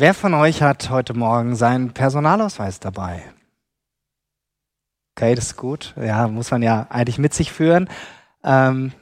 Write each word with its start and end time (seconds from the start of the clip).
Wer 0.00 0.14
von 0.14 0.32
euch 0.32 0.62
hat 0.62 0.88
heute 0.88 1.12
Morgen 1.12 1.54
seinen 1.54 1.92
Personalausweis 1.92 2.80
dabei? 2.80 3.22
Okay, 5.14 5.34
das 5.34 5.48
ist 5.48 5.56
gut. 5.58 5.94
Ja, 6.02 6.26
muss 6.26 6.50
man 6.50 6.62
ja 6.62 6.86
eigentlich 6.88 7.18
mit 7.18 7.34
sich 7.34 7.52
führen. 7.52 7.86
Ähm, 8.42 8.92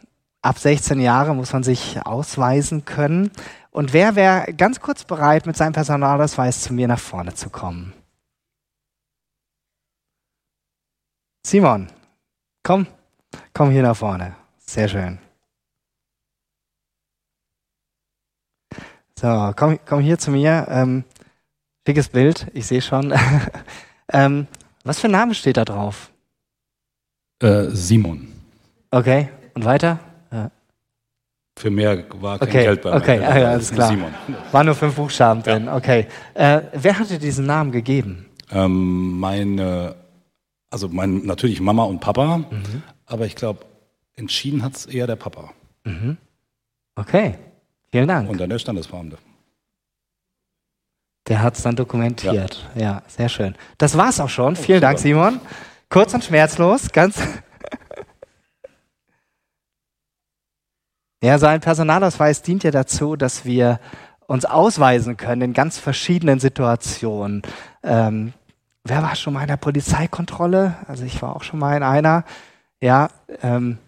ab 0.42 0.58
16 0.58 0.98
Jahre 0.98 1.36
muss 1.36 1.52
man 1.52 1.62
sich 1.62 2.04
ausweisen 2.04 2.84
können. 2.84 3.30
Und 3.70 3.92
wer 3.92 4.16
wäre 4.16 4.52
ganz 4.54 4.80
kurz 4.80 5.04
bereit, 5.04 5.46
mit 5.46 5.56
seinem 5.56 5.72
Personalausweis 5.72 6.62
zu 6.62 6.74
mir 6.74 6.88
nach 6.88 6.98
vorne 6.98 7.32
zu 7.32 7.48
kommen? 7.48 7.92
Simon, 11.46 11.86
komm, 12.64 12.88
komm 13.52 13.70
hier 13.70 13.84
nach 13.84 13.96
vorne. 13.96 14.34
Sehr 14.58 14.88
schön. 14.88 15.20
So, 19.20 19.52
komm, 19.56 19.80
komm 19.84 19.98
hier 20.00 20.16
zu 20.16 20.30
mir. 20.30 20.66
Ähm, 20.70 21.02
schickes 21.84 22.08
Bild, 22.08 22.46
ich 22.54 22.66
sehe 22.66 22.80
schon. 22.80 23.12
ähm, 24.12 24.46
was 24.84 25.00
für 25.00 25.08
ein 25.08 25.10
Name 25.10 25.34
steht 25.34 25.56
da 25.56 25.64
drauf? 25.64 26.12
Äh, 27.42 27.64
Simon. 27.70 28.28
Okay, 28.92 29.28
und 29.54 29.64
weiter? 29.64 29.98
Ja. 30.30 30.52
Für 31.58 31.70
mehr 31.70 32.04
war 32.20 32.38
kein 32.38 32.48
okay. 32.48 32.62
Geld 32.62 32.82
bei 32.82 32.94
Okay, 32.94 33.18
mir. 33.18 33.28
ah, 33.28 33.38
ja, 33.38 33.48
alles 33.50 33.72
klar. 33.72 33.88
Simon. 33.88 34.14
War 34.52 34.62
nur 34.62 34.76
fünf 34.76 34.94
Buchstaben 34.94 35.42
drin, 35.42 35.68
okay. 35.68 36.06
Äh, 36.34 36.60
wer 36.72 36.96
hat 36.96 37.10
dir 37.10 37.18
diesen 37.18 37.44
Namen 37.44 37.72
gegeben? 37.72 38.26
Ähm, 38.52 39.18
meine, 39.18 39.96
also 40.70 40.88
mein, 40.88 41.26
natürlich 41.26 41.60
Mama 41.60 41.82
und 41.82 41.98
Papa, 41.98 42.38
Mhm. 42.38 42.82
aber 43.04 43.26
ich 43.26 43.34
glaube, 43.34 43.66
entschieden 44.14 44.62
hat 44.62 44.76
es 44.76 44.86
eher 44.86 45.08
der 45.08 45.16
Papa 45.16 45.50
Okay, 46.94 47.34
vielen 47.90 48.08
Dank. 48.08 48.28
und 48.28 48.38
dann 48.38 48.50
der 48.50 48.58
Standesbeamte. 48.58 49.18
Der 51.28 51.42
hat 51.42 51.56
es 51.56 51.62
dann 51.62 51.76
dokumentiert. 51.76 52.68
Ja. 52.74 53.02
sehr 53.06 53.28
schön. 53.28 53.54
Das 53.76 53.96
war's 53.98 54.18
auch 54.18 54.30
schon. 54.30 54.56
Vielen 54.56 54.80
Dank, 54.80 54.98
super. 54.98 55.08
Simon. 55.08 55.40
Kurz 55.90 56.14
und 56.14 56.24
schmerzlos, 56.24 56.90
ganz. 56.90 57.20
ja, 61.22 61.38
so 61.38 61.46
ein 61.46 61.60
Personalausweis 61.60 62.42
dient 62.42 62.64
ja 62.64 62.70
dazu, 62.70 63.16
dass 63.16 63.44
wir 63.44 63.80
uns 64.26 64.44
ausweisen 64.44 65.16
können 65.16 65.42
in 65.42 65.52
ganz 65.54 65.78
verschiedenen 65.78 66.40
Situationen. 66.40 67.42
Ähm, 67.82 68.32
wer 68.84 69.02
war 69.02 69.16
schon 69.16 69.34
mal 69.34 69.42
in 69.42 69.48
der 69.48 69.56
Polizeikontrolle? 69.56 70.76
Also 70.86 71.04
ich 71.04 71.20
war 71.22 71.34
auch 71.36 71.42
schon 71.42 71.58
mal 71.58 71.76
in 71.76 71.82
einer. 71.82 72.24
Ja, 72.80 73.08
ähm, 73.42 73.78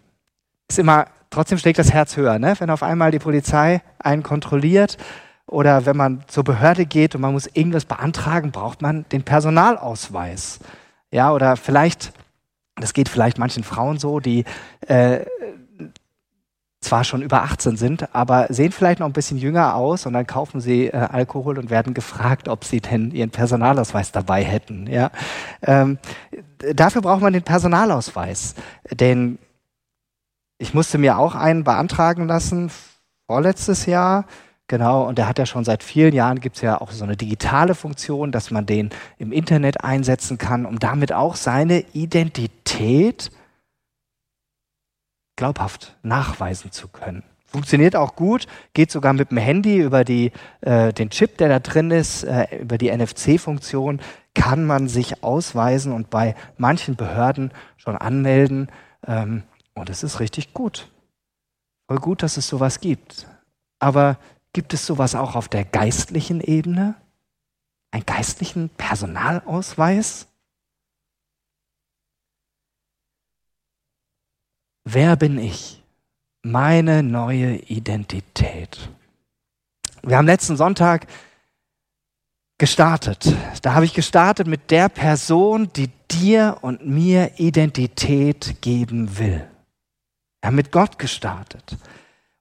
ist 0.68 0.78
immer, 0.78 1.06
trotzdem 1.30 1.58
schlägt 1.58 1.78
das 1.78 1.92
Herz 1.92 2.16
höher, 2.16 2.38
ne? 2.38 2.54
wenn 2.58 2.70
auf 2.70 2.82
einmal 2.82 3.10
die 3.10 3.18
Polizei 3.18 3.82
einen 3.98 4.22
kontrolliert 4.22 4.98
oder 5.46 5.86
wenn 5.86 5.96
man 5.96 6.22
zur 6.28 6.44
Behörde 6.44 6.86
geht 6.86 7.14
und 7.14 7.20
man 7.20 7.32
muss 7.32 7.48
irgendwas 7.52 7.84
beantragen, 7.84 8.52
braucht 8.52 8.82
man 8.82 9.04
den 9.10 9.22
Personalausweis. 9.22 10.60
Ja, 11.10 11.32
oder 11.32 11.56
vielleicht, 11.56 12.12
das 12.76 12.92
geht 12.92 13.08
vielleicht 13.08 13.38
manchen 13.38 13.64
Frauen 13.64 13.98
so, 13.98 14.20
die 14.20 14.44
äh, 14.86 15.24
zwar 16.80 17.04
schon 17.04 17.20
über 17.20 17.42
18 17.42 17.76
sind, 17.76 18.14
aber 18.14 18.46
sehen 18.48 18.72
vielleicht 18.72 19.00
noch 19.00 19.06
ein 19.06 19.12
bisschen 19.12 19.36
jünger 19.36 19.74
aus 19.74 20.06
und 20.06 20.14
dann 20.14 20.26
kaufen 20.26 20.60
sie 20.60 20.86
äh, 20.86 20.96
Alkohol 20.96 21.58
und 21.58 21.68
werden 21.68 21.94
gefragt, 21.94 22.48
ob 22.48 22.64
sie 22.64 22.80
denn 22.80 23.10
ihren 23.10 23.30
Personalausweis 23.30 24.12
dabei 24.12 24.42
hätten. 24.42 24.86
Ja? 24.86 25.10
Ähm, 25.62 25.98
dafür 26.74 27.02
braucht 27.02 27.20
man 27.20 27.32
den 27.34 27.42
Personalausweis, 27.42 28.54
denn 28.92 29.38
ich 30.60 30.74
musste 30.74 30.98
mir 30.98 31.18
auch 31.18 31.34
einen 31.34 31.64
beantragen 31.64 32.28
lassen, 32.28 32.70
vorletztes 33.26 33.86
Jahr. 33.86 34.26
Genau, 34.68 35.08
und 35.08 35.16
der 35.16 35.26
hat 35.26 35.38
ja 35.38 35.46
schon 35.46 35.64
seit 35.64 35.82
vielen 35.82 36.14
Jahren, 36.14 36.38
gibt 36.38 36.56
es 36.56 36.62
ja 36.62 36.80
auch 36.80 36.92
so 36.92 37.02
eine 37.02 37.16
digitale 37.16 37.74
Funktion, 37.74 38.30
dass 38.30 38.50
man 38.50 38.66
den 38.66 38.90
im 39.16 39.32
Internet 39.32 39.82
einsetzen 39.82 40.36
kann, 40.36 40.66
um 40.66 40.78
damit 40.78 41.12
auch 41.12 41.34
seine 41.34 41.80
Identität 41.94 43.30
glaubhaft 45.36 45.96
nachweisen 46.02 46.70
zu 46.72 46.88
können. 46.88 47.22
Funktioniert 47.46 47.96
auch 47.96 48.14
gut, 48.14 48.46
geht 48.74 48.90
sogar 48.90 49.14
mit 49.14 49.30
dem 49.30 49.38
Handy 49.38 49.78
über 49.78 50.04
die, 50.04 50.30
äh, 50.60 50.92
den 50.92 51.08
Chip, 51.08 51.38
der 51.38 51.48
da 51.48 51.58
drin 51.58 51.90
ist, 51.90 52.22
äh, 52.22 52.58
über 52.60 52.76
die 52.76 52.90
NFC-Funktion, 52.90 54.00
kann 54.34 54.66
man 54.66 54.88
sich 54.88 55.24
ausweisen 55.24 55.92
und 55.92 56.10
bei 56.10 56.36
manchen 56.58 56.96
Behörden 56.96 57.50
schon 57.78 57.96
anmelden. 57.96 58.68
Ähm, 59.06 59.42
und 59.80 59.90
es 59.90 60.02
ist 60.02 60.20
richtig 60.20 60.52
gut. 60.54 60.88
Voll 61.88 61.98
gut, 61.98 62.22
dass 62.22 62.36
es 62.36 62.46
sowas 62.46 62.80
gibt. 62.80 63.26
Aber 63.80 64.18
gibt 64.52 64.74
es 64.74 64.86
sowas 64.86 65.14
auch 65.14 65.34
auf 65.34 65.48
der 65.48 65.64
geistlichen 65.64 66.40
Ebene? 66.40 66.94
Einen 67.90 68.06
geistlichen 68.06 68.68
Personalausweis? 68.68 70.28
Wer 74.84 75.16
bin 75.16 75.38
ich? 75.38 75.82
Meine 76.42 77.02
neue 77.02 77.56
Identität. 77.56 78.88
Wir 80.02 80.16
haben 80.16 80.26
letzten 80.26 80.56
Sonntag 80.56 81.06
gestartet. 82.58 83.34
Da 83.62 83.74
habe 83.74 83.84
ich 83.84 83.94
gestartet 83.94 84.46
mit 84.46 84.70
der 84.70 84.88
Person, 84.88 85.72
die 85.72 85.90
dir 86.10 86.58
und 86.60 86.86
mir 86.86 87.38
Identität 87.38 88.56
geben 88.60 89.18
will. 89.18 89.49
Wir 90.40 90.48
haben 90.48 90.56
mit 90.56 90.72
Gott 90.72 90.98
gestartet. 90.98 91.76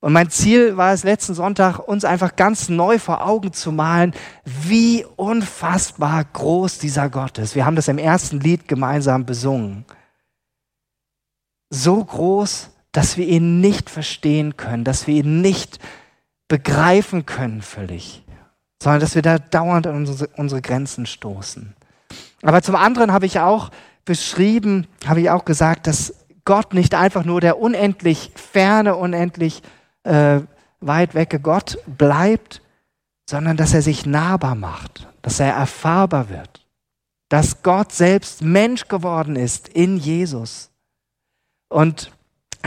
Und 0.01 0.13
mein 0.13 0.29
Ziel 0.29 0.77
war 0.77 0.93
es 0.93 1.03
letzten 1.03 1.33
Sonntag, 1.33 1.79
uns 1.79 2.05
einfach 2.05 2.37
ganz 2.37 2.69
neu 2.69 2.99
vor 2.99 3.25
Augen 3.25 3.51
zu 3.51 3.73
malen, 3.73 4.13
wie 4.45 5.05
unfassbar 5.17 6.23
groß 6.23 6.79
dieser 6.79 7.09
Gott 7.09 7.37
ist. 7.37 7.55
Wir 7.55 7.65
haben 7.65 7.75
das 7.75 7.89
im 7.89 7.97
ersten 7.97 8.39
Lied 8.39 8.69
gemeinsam 8.69 9.25
besungen. 9.25 9.83
So 11.69 12.03
groß, 12.03 12.69
dass 12.93 13.17
wir 13.17 13.27
ihn 13.27 13.59
nicht 13.59 13.89
verstehen 13.89 14.55
können, 14.55 14.85
dass 14.85 15.05
wir 15.05 15.15
ihn 15.15 15.41
nicht 15.41 15.79
begreifen 16.47 17.25
können 17.25 17.61
völlig, 17.61 18.23
sondern 18.81 19.01
dass 19.01 19.15
wir 19.15 19.21
da 19.21 19.37
dauernd 19.37 19.85
an 19.85 19.95
unsere, 19.95 20.29
unsere 20.37 20.61
Grenzen 20.61 21.05
stoßen. 21.05 21.75
Aber 22.41 22.61
zum 22.61 22.75
anderen 22.75 23.11
habe 23.11 23.25
ich 23.25 23.39
auch 23.39 23.69
beschrieben, 24.05 24.87
habe 25.05 25.21
ich 25.21 25.29
auch 25.29 25.45
gesagt, 25.45 25.85
dass 25.87 26.15
Gott 26.49 26.73
nicht 26.73 26.95
einfach 26.95 27.25
nur 27.25 27.41
der 27.41 27.59
unendlich 27.59 28.31
ferne, 28.33 28.95
unendlich 28.95 29.61
äh, 30.01 30.39
weit 30.79 31.13
wecke 31.13 31.39
Gott 31.39 31.77
bleibt, 31.85 32.63
sondern 33.29 33.55
dass 33.55 33.75
er 33.75 33.83
sich 33.83 34.07
nahbar 34.07 34.55
macht, 34.55 35.07
dass 35.21 35.39
er 35.39 35.53
erfahrbar 35.53 36.29
wird, 36.29 36.65
dass 37.29 37.61
Gott 37.61 37.91
selbst 37.91 38.41
Mensch 38.41 38.87
geworden 38.87 39.35
ist 39.35 39.67
in 39.67 39.97
Jesus. 39.97 40.71
Und 41.67 42.11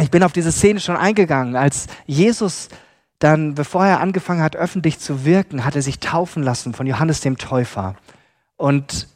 ich 0.00 0.12
bin 0.12 0.22
auf 0.22 0.32
diese 0.32 0.52
Szene 0.52 0.78
schon 0.78 0.96
eingegangen, 0.96 1.56
als 1.56 1.88
Jesus 2.06 2.68
dann, 3.18 3.56
bevor 3.56 3.84
er 3.84 3.98
angefangen 3.98 4.44
hat, 4.44 4.54
öffentlich 4.54 5.00
zu 5.00 5.24
wirken, 5.24 5.64
hat 5.64 5.74
er 5.74 5.82
sich 5.82 5.98
taufen 5.98 6.44
lassen 6.44 6.72
von 6.72 6.86
Johannes 6.86 7.20
dem 7.20 7.36
Täufer. 7.36 7.96
Und 8.56 9.08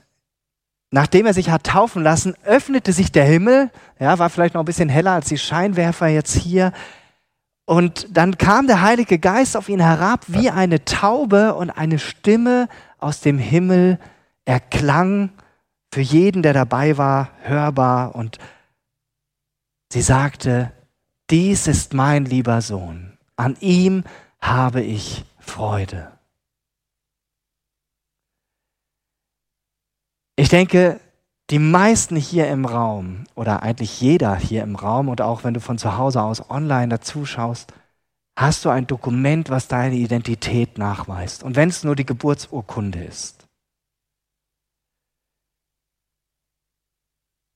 nachdem 0.96 1.26
er 1.26 1.34
sich 1.34 1.50
hat 1.50 1.64
taufen 1.64 2.02
lassen, 2.02 2.34
öffnete 2.42 2.90
sich 2.90 3.12
der 3.12 3.26
Himmel, 3.26 3.70
ja, 4.00 4.18
war 4.18 4.30
vielleicht 4.30 4.54
noch 4.54 4.62
ein 4.62 4.64
bisschen 4.64 4.88
heller 4.88 5.12
als 5.12 5.28
die 5.28 5.36
Scheinwerfer 5.36 6.06
jetzt 6.06 6.34
hier. 6.34 6.72
Und 7.66 8.16
dann 8.16 8.38
kam 8.38 8.66
der 8.66 8.80
Heilige 8.80 9.18
Geist 9.18 9.58
auf 9.58 9.68
ihn 9.68 9.80
herab 9.80 10.24
wie 10.26 10.48
eine 10.48 10.86
Taube 10.86 11.54
und 11.54 11.68
eine 11.68 11.98
Stimme 11.98 12.70
aus 12.96 13.20
dem 13.20 13.36
Himmel 13.36 13.98
erklang 14.46 15.32
für 15.92 16.00
jeden, 16.00 16.42
der 16.42 16.54
dabei 16.54 16.96
war, 16.96 17.28
hörbar. 17.42 18.14
Und 18.14 18.38
sie 19.92 20.00
sagte, 20.00 20.72
dies 21.28 21.66
ist 21.66 21.92
mein 21.92 22.24
lieber 22.24 22.62
Sohn, 22.62 23.18
an 23.36 23.54
ihm 23.60 24.02
habe 24.40 24.80
ich 24.80 25.26
Freude. 25.40 26.15
Ich 30.36 30.50
denke, 30.50 31.00
die 31.50 31.58
meisten 31.58 32.16
hier 32.16 32.48
im 32.48 32.66
Raum 32.66 33.24
oder 33.34 33.62
eigentlich 33.62 34.00
jeder 34.00 34.36
hier 34.36 34.62
im 34.62 34.76
Raum 34.76 35.08
und 35.08 35.22
auch 35.22 35.44
wenn 35.44 35.54
du 35.54 35.60
von 35.60 35.78
zu 35.78 35.96
Hause 35.96 36.22
aus 36.22 36.50
online 36.50 36.88
dazu 36.88 37.24
schaust, 37.24 37.72
hast 38.38 38.64
du 38.64 38.68
ein 38.68 38.86
Dokument, 38.86 39.48
was 39.48 39.66
deine 39.68 39.94
Identität 39.94 40.76
nachweist. 40.76 41.42
Und 41.42 41.56
wenn 41.56 41.70
es 41.70 41.84
nur 41.84 41.96
die 41.96 42.04
Geburtsurkunde 42.04 43.02
ist. 43.02 43.46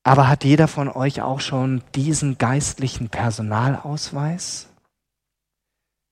Aber 0.02 0.28
hat 0.28 0.44
jeder 0.44 0.66
von 0.66 0.88
euch 0.88 1.20
auch 1.20 1.40
schon 1.40 1.82
diesen 1.94 2.38
geistlichen 2.38 3.10
Personalausweis? 3.10 4.68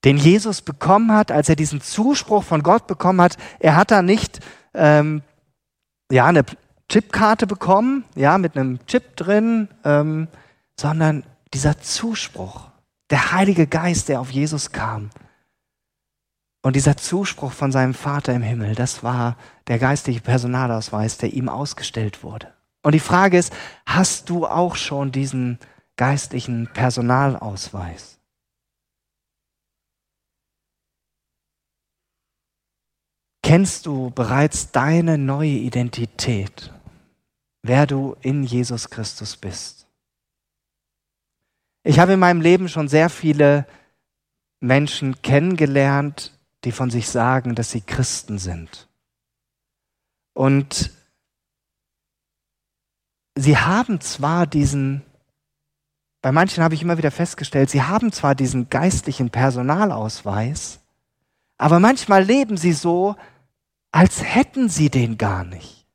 Den 0.04 0.18
Jesus 0.18 0.60
bekommen 0.60 1.12
hat, 1.12 1.32
als 1.32 1.48
er 1.48 1.56
diesen 1.56 1.80
Zuspruch 1.80 2.44
von 2.44 2.62
Gott 2.62 2.86
bekommen 2.86 3.22
hat. 3.22 3.38
Er 3.58 3.76
hat 3.76 3.90
da 3.90 4.02
nicht 4.02 4.40
ähm, 4.74 5.22
ja, 6.10 6.26
eine 6.26 6.44
Chipkarte 6.90 7.46
bekommen, 7.46 8.04
ja, 8.14 8.38
mit 8.38 8.56
einem 8.56 8.84
Chip 8.86 9.16
drin, 9.16 9.68
ähm, 9.84 10.28
sondern 10.78 11.24
dieser 11.52 11.80
Zuspruch, 11.80 12.68
der 13.10 13.32
Heilige 13.32 13.66
Geist, 13.66 14.08
der 14.08 14.20
auf 14.20 14.30
Jesus 14.30 14.72
kam. 14.72 15.10
Und 16.62 16.76
dieser 16.76 16.96
Zuspruch 16.96 17.52
von 17.52 17.72
seinem 17.72 17.94
Vater 17.94 18.34
im 18.34 18.42
Himmel, 18.42 18.74
das 18.74 19.02
war 19.02 19.36
der 19.68 19.78
geistliche 19.78 20.20
Personalausweis, 20.20 21.18
der 21.18 21.32
ihm 21.32 21.48
ausgestellt 21.48 22.22
wurde. 22.22 22.52
Und 22.82 22.94
die 22.94 23.00
Frage 23.00 23.38
ist, 23.38 23.52
hast 23.86 24.28
du 24.28 24.46
auch 24.46 24.76
schon 24.76 25.12
diesen 25.12 25.58
geistlichen 25.96 26.68
Personalausweis? 26.72 28.17
Kennst 33.48 33.86
du 33.86 34.10
bereits 34.10 34.72
deine 34.72 35.16
neue 35.16 35.48
Identität, 35.48 36.70
wer 37.62 37.86
du 37.86 38.14
in 38.20 38.42
Jesus 38.42 38.90
Christus 38.90 39.38
bist? 39.38 39.86
Ich 41.82 41.98
habe 41.98 42.12
in 42.12 42.20
meinem 42.20 42.42
Leben 42.42 42.68
schon 42.68 42.88
sehr 42.88 43.08
viele 43.08 43.66
Menschen 44.60 45.22
kennengelernt, 45.22 46.38
die 46.64 46.72
von 46.72 46.90
sich 46.90 47.08
sagen, 47.08 47.54
dass 47.54 47.70
sie 47.70 47.80
Christen 47.80 48.36
sind. 48.36 48.86
Und 50.34 50.90
sie 53.34 53.56
haben 53.56 54.02
zwar 54.02 54.46
diesen, 54.46 55.06
bei 56.20 56.32
manchen 56.32 56.62
habe 56.62 56.74
ich 56.74 56.82
immer 56.82 56.98
wieder 56.98 57.10
festgestellt, 57.10 57.70
sie 57.70 57.82
haben 57.82 58.12
zwar 58.12 58.34
diesen 58.34 58.68
geistlichen 58.68 59.30
Personalausweis, 59.30 60.80
aber 61.56 61.80
manchmal 61.80 62.22
leben 62.22 62.58
sie 62.58 62.74
so, 62.74 63.16
als 63.92 64.22
hätten 64.22 64.68
sie 64.68 64.90
den 64.90 65.18
gar 65.18 65.44
nicht. 65.44 65.86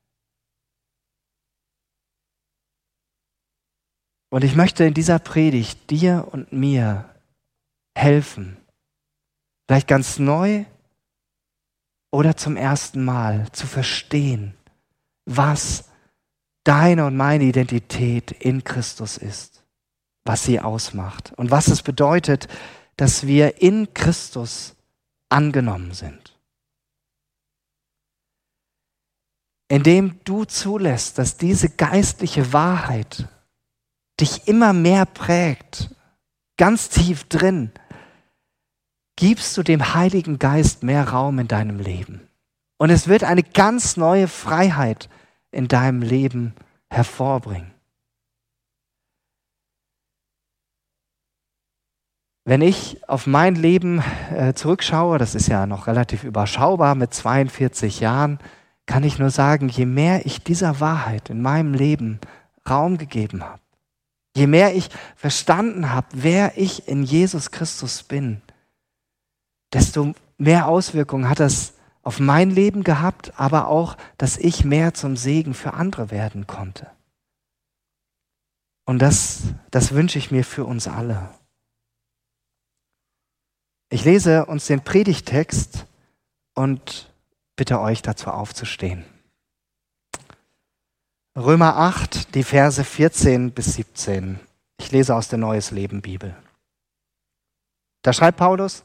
Und 4.30 4.42
ich 4.42 4.56
möchte 4.56 4.84
in 4.84 4.94
dieser 4.94 5.20
Predigt 5.20 5.90
dir 5.90 6.26
und 6.32 6.52
mir 6.52 7.08
helfen, 7.96 8.56
vielleicht 9.66 9.86
ganz 9.86 10.18
neu 10.18 10.64
oder 12.10 12.36
zum 12.36 12.56
ersten 12.56 13.04
Mal 13.04 13.50
zu 13.52 13.66
verstehen, 13.66 14.54
was 15.24 15.88
deine 16.64 17.06
und 17.06 17.16
meine 17.16 17.44
Identität 17.44 18.32
in 18.32 18.64
Christus 18.64 19.18
ist, 19.18 19.62
was 20.24 20.44
sie 20.44 20.60
ausmacht 20.60 21.32
und 21.36 21.50
was 21.50 21.68
es 21.68 21.82
bedeutet, 21.82 22.48
dass 22.96 23.26
wir 23.26 23.60
in 23.62 23.92
Christus 23.94 24.74
angenommen 25.28 25.92
sind. 25.92 26.23
Indem 29.68 30.20
du 30.24 30.44
zulässt, 30.44 31.18
dass 31.18 31.36
diese 31.36 31.70
geistliche 31.70 32.52
Wahrheit 32.52 33.28
dich 34.20 34.46
immer 34.46 34.72
mehr 34.72 35.06
prägt, 35.06 35.94
ganz 36.56 36.88
tief 36.88 37.24
drin, 37.24 37.72
gibst 39.16 39.56
du 39.56 39.62
dem 39.62 39.94
Heiligen 39.94 40.38
Geist 40.38 40.82
mehr 40.82 41.08
Raum 41.08 41.38
in 41.38 41.48
deinem 41.48 41.78
Leben. 41.78 42.28
Und 42.78 42.90
es 42.90 43.08
wird 43.08 43.24
eine 43.24 43.42
ganz 43.42 43.96
neue 43.96 44.28
Freiheit 44.28 45.08
in 45.50 45.68
deinem 45.68 46.02
Leben 46.02 46.54
hervorbringen. 46.90 47.72
Wenn 52.46 52.60
ich 52.60 53.08
auf 53.08 53.26
mein 53.26 53.54
Leben 53.54 54.02
äh, 54.30 54.52
zurückschaue, 54.52 55.16
das 55.16 55.34
ist 55.34 55.48
ja 55.48 55.66
noch 55.66 55.86
relativ 55.86 56.24
überschaubar 56.24 56.94
mit 56.94 57.14
42 57.14 58.00
Jahren, 58.00 58.38
kann 58.86 59.04
ich 59.04 59.18
nur 59.18 59.30
sagen, 59.30 59.68
je 59.68 59.86
mehr 59.86 60.26
ich 60.26 60.42
dieser 60.42 60.80
Wahrheit 60.80 61.30
in 61.30 61.40
meinem 61.40 61.74
Leben 61.74 62.20
Raum 62.68 62.98
gegeben 62.98 63.42
habe, 63.42 63.60
je 64.36 64.46
mehr 64.46 64.74
ich 64.74 64.88
verstanden 65.16 65.90
habe, 65.90 66.06
wer 66.12 66.58
ich 66.58 66.88
in 66.88 67.02
Jesus 67.02 67.50
Christus 67.50 68.02
bin, 68.02 68.42
desto 69.72 70.14
mehr 70.38 70.68
Auswirkungen 70.68 71.28
hat 71.28 71.40
das 71.40 71.74
auf 72.02 72.20
mein 72.20 72.50
Leben 72.50 72.84
gehabt, 72.84 73.32
aber 73.38 73.68
auch, 73.68 73.96
dass 74.18 74.36
ich 74.36 74.64
mehr 74.64 74.92
zum 74.94 75.16
Segen 75.16 75.54
für 75.54 75.74
andere 75.74 76.10
werden 76.10 76.46
konnte. 76.46 76.90
Und 78.84 78.98
das, 78.98 79.44
das 79.70 79.92
wünsche 79.92 80.18
ich 80.18 80.30
mir 80.30 80.44
für 80.44 80.64
uns 80.66 80.86
alle. 80.86 81.30
Ich 83.88 84.04
lese 84.04 84.46
uns 84.46 84.66
den 84.66 84.82
Predigtext 84.82 85.86
und 86.54 87.13
bitte 87.56 87.80
euch 87.80 88.02
dazu 88.02 88.30
aufzustehen. 88.30 89.04
Römer 91.36 91.76
8, 91.76 92.34
die 92.34 92.44
Verse 92.44 92.82
14 92.82 93.50
bis 93.50 93.74
17. 93.74 94.38
Ich 94.78 94.92
lese 94.92 95.14
aus 95.14 95.28
der 95.28 95.38
Neues 95.38 95.70
Leben 95.70 96.00
Bibel. 96.00 96.36
Da 98.02 98.12
schreibt 98.12 98.38
Paulus, 98.38 98.84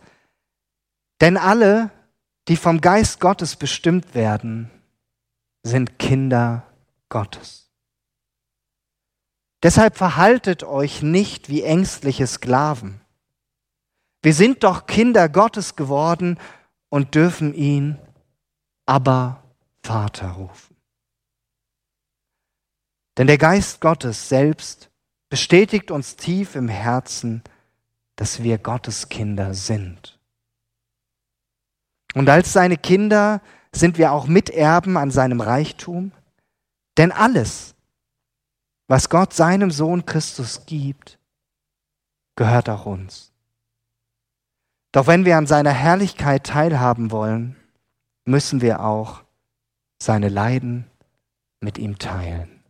denn 1.21 1.37
alle, 1.37 1.91
die 2.47 2.55
vom 2.55 2.81
Geist 2.81 3.19
Gottes 3.19 3.55
bestimmt 3.55 4.15
werden, 4.15 4.71
sind 5.63 5.99
Kinder 5.99 6.65
Gottes. 7.09 7.69
Deshalb 9.61 9.97
verhaltet 9.97 10.63
euch 10.63 11.01
nicht 11.01 11.49
wie 11.49 11.63
ängstliche 11.63 12.25
Sklaven. 12.25 13.01
Wir 14.21 14.33
sind 14.33 14.63
doch 14.63 14.87
Kinder 14.87 15.27
Gottes 15.27 15.75
geworden 15.75 16.39
und 16.89 17.13
dürfen 17.13 17.53
ihn 17.53 17.99
aber 18.89 19.43
Vater 19.83 20.31
rufen. 20.31 20.75
Denn 23.15 23.27
der 23.27 23.37
Geist 23.37 23.81
Gottes 23.81 24.29
selbst 24.29 24.89
bestätigt 25.29 25.91
uns 25.91 26.15
tief 26.15 26.55
im 26.55 26.69
Herzen, 26.69 27.43
dass 28.15 28.41
wir 28.41 28.57
Gottes 28.57 29.07
Kinder 29.07 29.53
sind. 29.53 30.19
Und 32.15 32.29
als 32.29 32.51
seine 32.51 32.77
Kinder 32.77 33.43
sind 33.71 33.99
wir 33.99 34.11
auch 34.11 34.25
Miterben 34.25 34.97
an 34.97 35.11
seinem 35.11 35.39
Reichtum. 35.39 36.11
Denn 36.97 37.11
alles, 37.11 37.75
was 38.87 39.07
Gott 39.07 39.33
seinem 39.35 39.69
Sohn 39.69 40.07
Christus 40.07 40.65
gibt, 40.65 41.19
gehört 42.35 42.67
auch 42.69 42.87
uns. 42.87 43.31
Doch 44.91 45.05
wenn 45.05 45.25
wir 45.25 45.37
an 45.37 45.45
seiner 45.45 45.73
Herrlichkeit 45.73 46.43
teilhaben 46.43 47.11
wollen, 47.11 47.55
müssen 48.29 48.61
wir 48.61 48.83
auch 48.83 49.23
seine 50.01 50.29
Leiden 50.29 50.89
mit 51.59 51.77
ihm 51.77 51.99
teilen. 51.99 52.63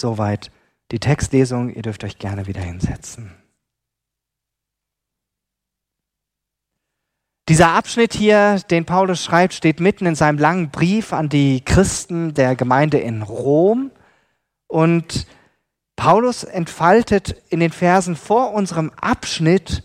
Soweit 0.00 0.50
die 0.90 0.98
Textlesung. 0.98 1.72
Ihr 1.72 1.82
dürft 1.82 2.04
euch 2.04 2.18
gerne 2.18 2.46
wieder 2.46 2.60
hinsetzen. 2.60 3.32
Dieser 7.48 7.68
Abschnitt 7.68 8.12
hier, 8.12 8.58
den 8.70 8.84
Paulus 8.84 9.22
schreibt, 9.22 9.54
steht 9.54 9.78
mitten 9.78 10.06
in 10.06 10.16
seinem 10.16 10.38
langen 10.38 10.70
Brief 10.70 11.12
an 11.12 11.28
die 11.28 11.60
Christen 11.64 12.34
der 12.34 12.56
Gemeinde 12.56 12.98
in 12.98 13.22
Rom. 13.22 13.92
Und 14.66 15.28
Paulus 15.94 16.42
entfaltet 16.42 17.40
in 17.48 17.60
den 17.60 17.70
Versen 17.70 18.16
vor 18.16 18.52
unserem 18.52 18.90
Abschnitt 19.00 19.84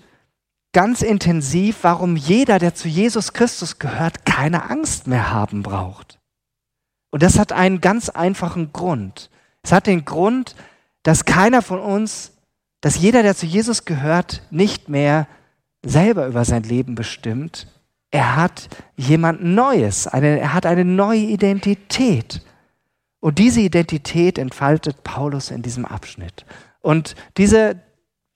ganz 0.73 1.01
intensiv, 1.01 1.79
warum 1.81 2.15
jeder, 2.15 2.59
der 2.59 2.73
zu 2.73 2.87
Jesus 2.87 3.33
Christus 3.33 3.79
gehört, 3.79 4.25
keine 4.25 4.69
Angst 4.69 5.07
mehr 5.07 5.31
haben 5.31 5.63
braucht. 5.63 6.19
Und 7.11 7.23
das 7.23 7.37
hat 7.37 7.51
einen 7.51 7.81
ganz 7.81 8.09
einfachen 8.09 8.71
Grund. 8.71 9.29
Es 9.63 9.71
hat 9.71 9.87
den 9.87 10.05
Grund, 10.05 10.55
dass 11.03 11.25
keiner 11.25 11.61
von 11.61 11.79
uns, 11.79 12.31
dass 12.79 12.97
jeder, 12.97 13.21
der 13.21 13.35
zu 13.35 13.45
Jesus 13.45 13.85
gehört, 13.85 14.43
nicht 14.49 14.89
mehr 14.89 15.27
selber 15.83 16.27
über 16.27 16.45
sein 16.45 16.63
Leben 16.63 16.95
bestimmt. 16.95 17.67
Er 18.11 18.35
hat 18.35 18.69
jemand 18.95 19.43
Neues, 19.43 20.07
eine, 20.07 20.39
er 20.39 20.53
hat 20.53 20.65
eine 20.65 20.85
neue 20.85 21.19
Identität. 21.19 22.41
Und 23.19 23.37
diese 23.37 23.61
Identität 23.61 24.37
entfaltet 24.37 25.03
Paulus 25.03 25.51
in 25.51 25.61
diesem 25.61 25.85
Abschnitt. 25.85 26.45
Und 26.81 27.15
diese 27.37 27.79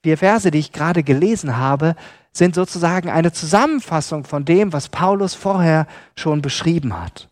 vier 0.03 0.17
Verse, 0.17 0.51
die 0.51 0.59
ich 0.59 0.71
gerade 0.71 1.01
gelesen 1.01 1.57
habe, 1.57 1.95
sind 2.35 2.53
sozusagen 2.53 3.09
eine 3.09 3.31
Zusammenfassung 3.31 4.25
von 4.25 4.43
dem, 4.43 4.73
was 4.73 4.89
Paulus 4.89 5.33
vorher 5.33 5.87
schon 6.17 6.41
beschrieben 6.41 6.99
hat. 6.99 7.29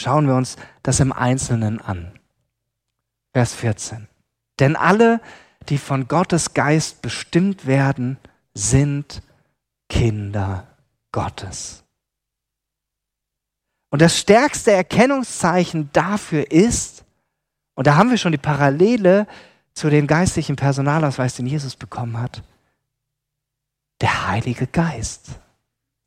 Schauen 0.00 0.26
wir 0.26 0.34
uns 0.34 0.56
das 0.82 1.00
im 1.00 1.12
Einzelnen 1.12 1.80
an. 1.80 2.12
Vers 3.32 3.54
14. 3.54 4.06
Denn 4.60 4.76
alle, 4.76 5.20
die 5.68 5.78
von 5.78 6.08
Gottes 6.08 6.52
Geist 6.54 7.00
bestimmt 7.02 7.66
werden, 7.66 8.18
sind 8.54 9.22
Kinder 9.88 10.66
Gottes. 11.10 11.84
Und 13.90 14.02
das 14.02 14.18
stärkste 14.18 14.72
Erkennungszeichen 14.72 15.88
dafür 15.92 16.50
ist, 16.50 17.04
und 17.74 17.86
da 17.86 17.96
haben 17.96 18.10
wir 18.10 18.18
schon 18.18 18.32
die 18.32 18.38
Parallele 18.38 19.26
zu 19.72 19.88
dem 19.88 20.06
geistlichen 20.06 20.56
Personalausweis, 20.56 21.36
den 21.36 21.46
Jesus 21.46 21.76
bekommen 21.76 22.20
hat, 22.20 22.42
der 24.00 24.28
Heilige 24.28 24.66
Geist. 24.66 25.28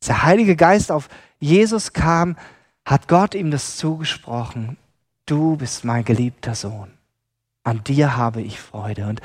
Als 0.00 0.06
der 0.06 0.22
Heilige 0.22 0.56
Geist 0.56 0.90
auf 0.90 1.08
Jesus 1.38 1.92
kam, 1.92 2.36
hat 2.84 3.08
Gott 3.08 3.34
ihm 3.34 3.50
das 3.50 3.76
zugesprochen. 3.76 4.76
Du 5.26 5.56
bist 5.56 5.84
mein 5.84 6.04
geliebter 6.04 6.54
Sohn. 6.54 6.92
An 7.64 7.84
dir 7.84 8.16
habe 8.16 8.42
ich 8.42 8.60
Freude. 8.60 9.06
Und 9.06 9.20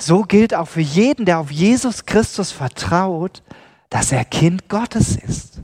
so 0.00 0.22
gilt 0.22 0.54
auch 0.54 0.68
für 0.68 0.80
jeden, 0.80 1.24
der 1.24 1.38
auf 1.38 1.50
Jesus 1.50 2.06
Christus 2.06 2.52
vertraut, 2.52 3.42
dass 3.90 4.12
er 4.12 4.24
Kind 4.24 4.68
Gottes 4.68 5.16
ist. 5.16 5.60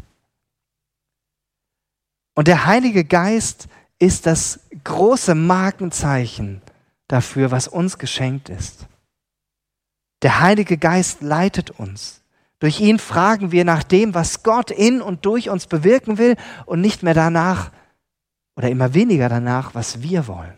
Und 2.34 2.48
der 2.48 2.66
Heilige 2.66 3.04
Geist 3.04 3.68
ist 3.98 4.26
das 4.26 4.60
große 4.82 5.34
Markenzeichen 5.34 6.62
dafür, 7.08 7.50
was 7.50 7.68
uns 7.68 7.98
geschenkt 7.98 8.48
ist. 8.48 8.86
Der 10.22 10.40
Heilige 10.40 10.78
Geist 10.78 11.20
leitet 11.20 11.70
uns. 11.70 12.23
Durch 12.64 12.80
ihn 12.80 12.98
fragen 12.98 13.52
wir 13.52 13.62
nach 13.66 13.82
dem, 13.82 14.14
was 14.14 14.42
Gott 14.42 14.70
in 14.70 15.02
und 15.02 15.26
durch 15.26 15.50
uns 15.50 15.66
bewirken 15.66 16.16
will 16.16 16.34
und 16.64 16.80
nicht 16.80 17.02
mehr 17.02 17.12
danach 17.12 17.70
oder 18.56 18.70
immer 18.70 18.94
weniger 18.94 19.28
danach, 19.28 19.74
was 19.74 20.00
wir 20.00 20.26
wollen. 20.26 20.56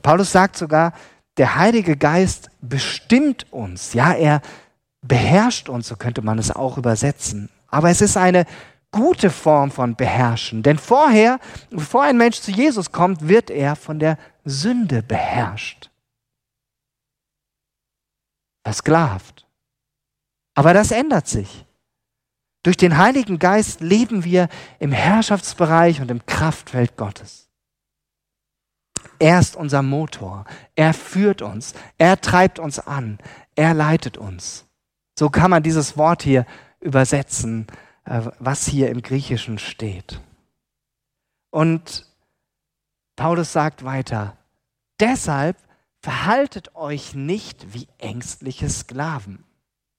Paulus 0.00 0.30
sagt 0.30 0.56
sogar, 0.56 0.92
der 1.38 1.56
Heilige 1.56 1.96
Geist 1.96 2.50
bestimmt 2.60 3.52
uns. 3.52 3.94
Ja, 3.94 4.12
er 4.12 4.42
beherrscht 5.00 5.68
uns, 5.68 5.88
so 5.88 5.96
könnte 5.96 6.22
man 6.22 6.38
es 6.38 6.52
auch 6.52 6.78
übersetzen. 6.78 7.48
Aber 7.66 7.90
es 7.90 8.00
ist 8.00 8.16
eine 8.16 8.46
gute 8.92 9.28
Form 9.28 9.72
von 9.72 9.96
beherrschen. 9.96 10.62
Denn 10.62 10.78
vorher, 10.78 11.40
bevor 11.70 12.04
ein 12.04 12.16
Mensch 12.16 12.40
zu 12.40 12.52
Jesus 12.52 12.92
kommt, 12.92 13.26
wird 13.26 13.50
er 13.50 13.74
von 13.74 13.98
der 13.98 14.18
Sünde 14.44 15.02
beherrscht. 15.02 15.90
Versklavt. 18.62 19.41
Aber 20.54 20.74
das 20.74 20.90
ändert 20.90 21.26
sich. 21.26 21.64
Durch 22.62 22.76
den 22.76 22.96
Heiligen 22.96 23.38
Geist 23.38 23.80
leben 23.80 24.24
wir 24.24 24.48
im 24.78 24.92
Herrschaftsbereich 24.92 26.00
und 26.00 26.10
im 26.10 26.24
Kraftfeld 26.26 26.96
Gottes. 26.96 27.48
Er 29.18 29.40
ist 29.40 29.56
unser 29.56 29.82
Motor. 29.82 30.44
Er 30.74 30.94
führt 30.94 31.42
uns. 31.42 31.74
Er 31.98 32.20
treibt 32.20 32.58
uns 32.58 32.78
an. 32.78 33.18
Er 33.54 33.74
leitet 33.74 34.16
uns. 34.16 34.66
So 35.18 35.28
kann 35.30 35.50
man 35.50 35.62
dieses 35.62 35.96
Wort 35.96 36.22
hier 36.22 36.46
übersetzen, 36.80 37.66
äh, 38.04 38.22
was 38.38 38.66
hier 38.66 38.90
im 38.90 39.02
Griechischen 39.02 39.58
steht. 39.58 40.20
Und 41.50 42.06
Paulus 43.16 43.52
sagt 43.52 43.84
weiter, 43.84 44.36
deshalb 44.98 45.56
verhaltet 46.00 46.74
euch 46.74 47.14
nicht 47.14 47.74
wie 47.74 47.86
ängstliche 47.98 48.68
Sklaven. 48.68 49.44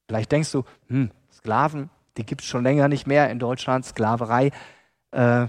Vielleicht 0.08 0.32
denkst 0.32 0.52
du, 0.52 0.64
hm, 0.88 1.12
Sklaven, 1.32 1.90
die 2.18 2.26
gibt 2.26 2.42
es 2.42 2.48
schon 2.48 2.64
länger 2.64 2.88
nicht 2.88 3.08
mehr 3.08 3.30
in 3.30 3.40
Deutschland, 3.40 3.86
Sklaverei 3.86 4.52
äh, 5.12 5.48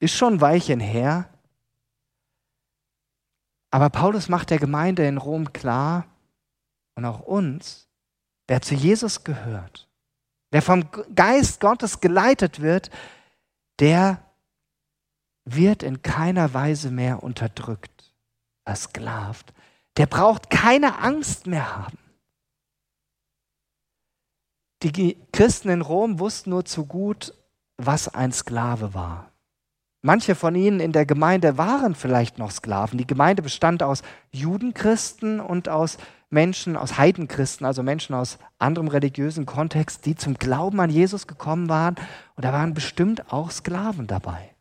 ist 0.00 0.14
schon 0.14 0.34
ein 0.34 0.40
Weilchen 0.40 0.80
her. 0.80 1.28
Aber 3.70 3.90
Paulus 3.90 4.28
macht 4.28 4.50
der 4.50 4.58
Gemeinde 4.58 5.06
in 5.06 5.18
Rom 5.18 5.52
klar 5.52 6.06
und 6.94 7.04
auch 7.04 7.20
uns, 7.20 7.88
wer 8.46 8.62
zu 8.62 8.74
Jesus 8.74 9.24
gehört, 9.24 9.88
wer 10.50 10.62
vom 10.62 10.90
Geist 11.14 11.60
Gottes 11.60 12.00
geleitet 12.00 12.60
wird, 12.60 12.90
der 13.78 14.22
wird 15.44 15.82
in 15.82 16.02
keiner 16.02 16.54
Weise 16.54 16.90
mehr 16.90 17.22
unterdrückt, 17.22 18.12
versklavt. 18.64 19.52
Der 19.96 20.06
braucht 20.06 20.50
keine 20.50 20.98
Angst 20.98 21.46
mehr 21.46 21.76
haben. 21.76 21.98
Die 24.82 25.16
Christen 25.32 25.70
in 25.70 25.80
Rom 25.80 26.18
wussten 26.18 26.50
nur 26.50 26.64
zu 26.64 26.86
gut, 26.86 27.34
was 27.76 28.08
ein 28.08 28.32
Sklave 28.32 28.94
war. 28.94 29.32
Manche 30.02 30.36
von 30.36 30.54
ihnen 30.54 30.78
in 30.78 30.92
der 30.92 31.06
Gemeinde 31.06 31.58
waren 31.58 31.96
vielleicht 31.96 32.38
noch 32.38 32.52
Sklaven. 32.52 32.98
Die 32.98 33.06
Gemeinde 33.06 33.42
bestand 33.42 33.82
aus 33.82 34.02
Judenchristen 34.30 35.40
und 35.40 35.68
aus 35.68 35.98
Menschen, 36.30 36.76
aus 36.76 36.98
Heidenchristen, 36.98 37.66
also 37.66 37.82
Menschen 37.82 38.14
aus 38.14 38.38
anderem 38.58 38.86
religiösen 38.86 39.46
Kontext, 39.46 40.06
die 40.06 40.14
zum 40.14 40.34
Glauben 40.34 40.78
an 40.80 40.90
Jesus 40.90 41.26
gekommen 41.26 41.68
waren. 41.68 41.96
Und 42.36 42.44
da 42.44 42.52
waren 42.52 42.74
bestimmt 42.74 43.32
auch 43.32 43.50
Sklaven 43.50 44.06
dabei. 44.06 44.54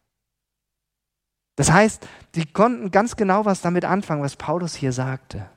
Das 1.56 1.72
heißt, 1.72 2.08
sie 2.34 2.46
konnten 2.46 2.90
ganz 2.90 3.16
genau 3.16 3.46
was 3.46 3.62
damit 3.62 3.86
anfangen, 3.86 4.24
was 4.24 4.36
Paulus 4.36 4.76
hier 4.76 4.92
sagte. 4.92 5.50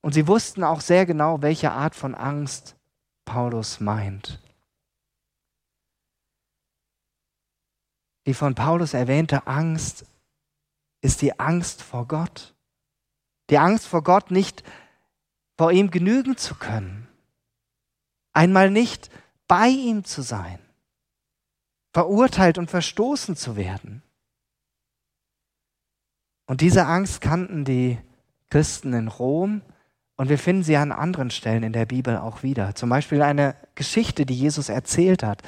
Und 0.00 0.12
sie 0.12 0.28
wussten 0.28 0.62
auch 0.62 0.80
sehr 0.80 1.06
genau, 1.06 1.42
welche 1.42 1.72
Art 1.72 1.94
von 1.94 2.14
Angst 2.14 2.76
Paulus 3.24 3.80
meint. 3.80 4.40
Die 8.26 8.34
von 8.34 8.54
Paulus 8.54 8.94
erwähnte 8.94 9.46
Angst 9.46 10.06
ist 11.02 11.20
die 11.20 11.38
Angst 11.38 11.82
vor 11.82 12.08
Gott. 12.08 12.54
Die 13.50 13.58
Angst 13.58 13.86
vor 13.86 14.02
Gott, 14.02 14.30
nicht 14.30 14.64
vor 15.58 15.70
ihm 15.72 15.90
genügen 15.90 16.36
zu 16.36 16.54
können. 16.54 17.08
Einmal 18.32 18.70
nicht 18.70 19.10
bei 19.46 19.68
ihm 19.68 20.04
zu 20.04 20.22
sein. 20.22 20.58
Verurteilt 21.92 22.58
und 22.58 22.70
verstoßen 22.70 23.36
zu 23.36 23.56
werden. 23.56 24.02
Und 26.46 26.60
diese 26.60 26.86
Angst 26.86 27.20
kannten 27.20 27.64
die 27.64 27.98
Christen 28.50 28.92
in 28.92 29.08
Rom 29.08 29.62
und 30.16 30.28
wir 30.28 30.38
finden 30.38 30.62
sie 30.62 30.76
an 30.76 30.92
anderen 30.92 31.30
Stellen 31.30 31.62
in 31.62 31.72
der 31.72 31.86
Bibel 31.86 32.16
auch 32.16 32.42
wieder. 32.42 32.74
Zum 32.74 32.88
Beispiel 32.88 33.22
eine 33.22 33.56
Geschichte, 33.74 34.26
die 34.26 34.34
Jesus 34.34 34.68
erzählt 34.68 35.22
hat 35.22 35.42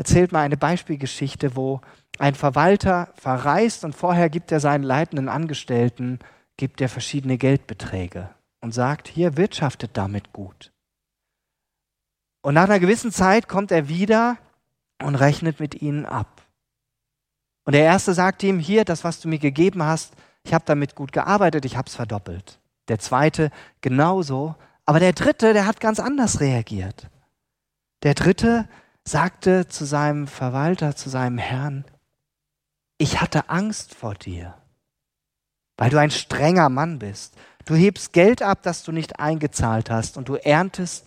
erzählt 0.00 0.32
mal 0.32 0.40
eine 0.40 0.56
Beispielgeschichte, 0.56 1.56
wo 1.56 1.82
ein 2.18 2.34
Verwalter 2.34 3.12
verreist 3.16 3.84
und 3.84 3.94
vorher 3.94 4.30
gibt 4.30 4.50
er 4.50 4.58
seinen 4.58 4.82
leitenden 4.82 5.28
Angestellten, 5.28 6.20
gibt 6.56 6.80
er 6.80 6.88
verschiedene 6.88 7.36
Geldbeträge 7.36 8.30
und 8.62 8.72
sagt, 8.72 9.08
hier 9.08 9.36
wirtschaftet 9.36 9.90
damit 9.98 10.32
gut. 10.32 10.72
Und 12.40 12.54
nach 12.54 12.64
einer 12.64 12.80
gewissen 12.80 13.12
Zeit 13.12 13.46
kommt 13.46 13.70
er 13.72 13.90
wieder 13.90 14.38
und 15.02 15.16
rechnet 15.16 15.60
mit 15.60 15.82
ihnen 15.82 16.06
ab. 16.06 16.46
Und 17.64 17.74
der 17.74 17.84
erste 17.84 18.14
sagt 18.14 18.42
ihm, 18.42 18.58
hier, 18.58 18.86
das, 18.86 19.04
was 19.04 19.20
du 19.20 19.28
mir 19.28 19.38
gegeben 19.38 19.82
hast, 19.82 20.14
ich 20.44 20.54
habe 20.54 20.64
damit 20.66 20.94
gut 20.94 21.12
gearbeitet, 21.12 21.66
ich 21.66 21.76
habe 21.76 21.88
es 21.88 21.94
verdoppelt. 21.94 22.58
Der 22.90 22.98
zweite 22.98 23.52
genauso. 23.82 24.56
Aber 24.84 24.98
der 24.98 25.12
dritte, 25.12 25.52
der 25.52 25.64
hat 25.64 25.78
ganz 25.78 26.00
anders 26.00 26.40
reagiert. 26.40 27.08
Der 28.02 28.14
dritte 28.14 28.68
sagte 29.04 29.68
zu 29.68 29.84
seinem 29.84 30.26
Verwalter, 30.26 30.96
zu 30.96 31.08
seinem 31.08 31.38
Herrn, 31.38 31.84
ich 32.98 33.20
hatte 33.20 33.48
Angst 33.48 33.94
vor 33.94 34.14
dir, 34.14 34.60
weil 35.76 35.90
du 35.90 36.00
ein 36.00 36.10
strenger 36.10 36.68
Mann 36.68 36.98
bist. 36.98 37.36
Du 37.64 37.76
hebst 37.76 38.12
Geld 38.12 38.42
ab, 38.42 38.62
das 38.62 38.82
du 38.82 38.90
nicht 38.90 39.20
eingezahlt 39.20 39.88
hast, 39.88 40.16
und 40.16 40.28
du 40.28 40.34
erntest, 40.34 41.06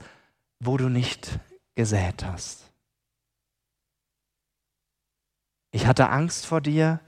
wo 0.60 0.78
du 0.78 0.88
nicht 0.88 1.38
gesät 1.76 2.24
hast. 2.24 2.72
Ich 5.72 5.86
hatte 5.86 6.10
Angst 6.10 6.46
vor 6.46 6.62
dir, 6.62 7.02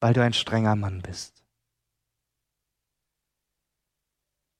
weil 0.00 0.12
du 0.12 0.22
ein 0.22 0.34
strenger 0.34 0.76
Mann 0.76 1.00
bist. 1.00 1.37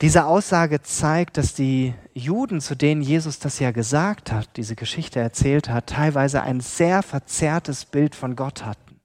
Diese 0.01 0.27
Aussage 0.27 0.81
zeigt, 0.83 1.39
dass 1.39 1.55
die 1.55 1.93
Juden, 2.15 2.61
zu 2.61 2.77
denen 2.77 3.03
Jesus 3.03 3.41
das 3.41 3.59
ja 3.59 3.73
gesagt 3.73 4.31
hat, 4.31 4.57
diese 4.57 4.77
Geschichte 4.77 5.19
erzählt 5.19 5.69
hat, 5.69 5.89
teilweise 5.89 6.43
ein 6.43 6.61
sehr 6.61 7.03
verzerrtes 7.03 7.85
Bild 7.85 8.15
von 8.15 8.37
Gott 8.37 8.65
hatten. 8.65 9.01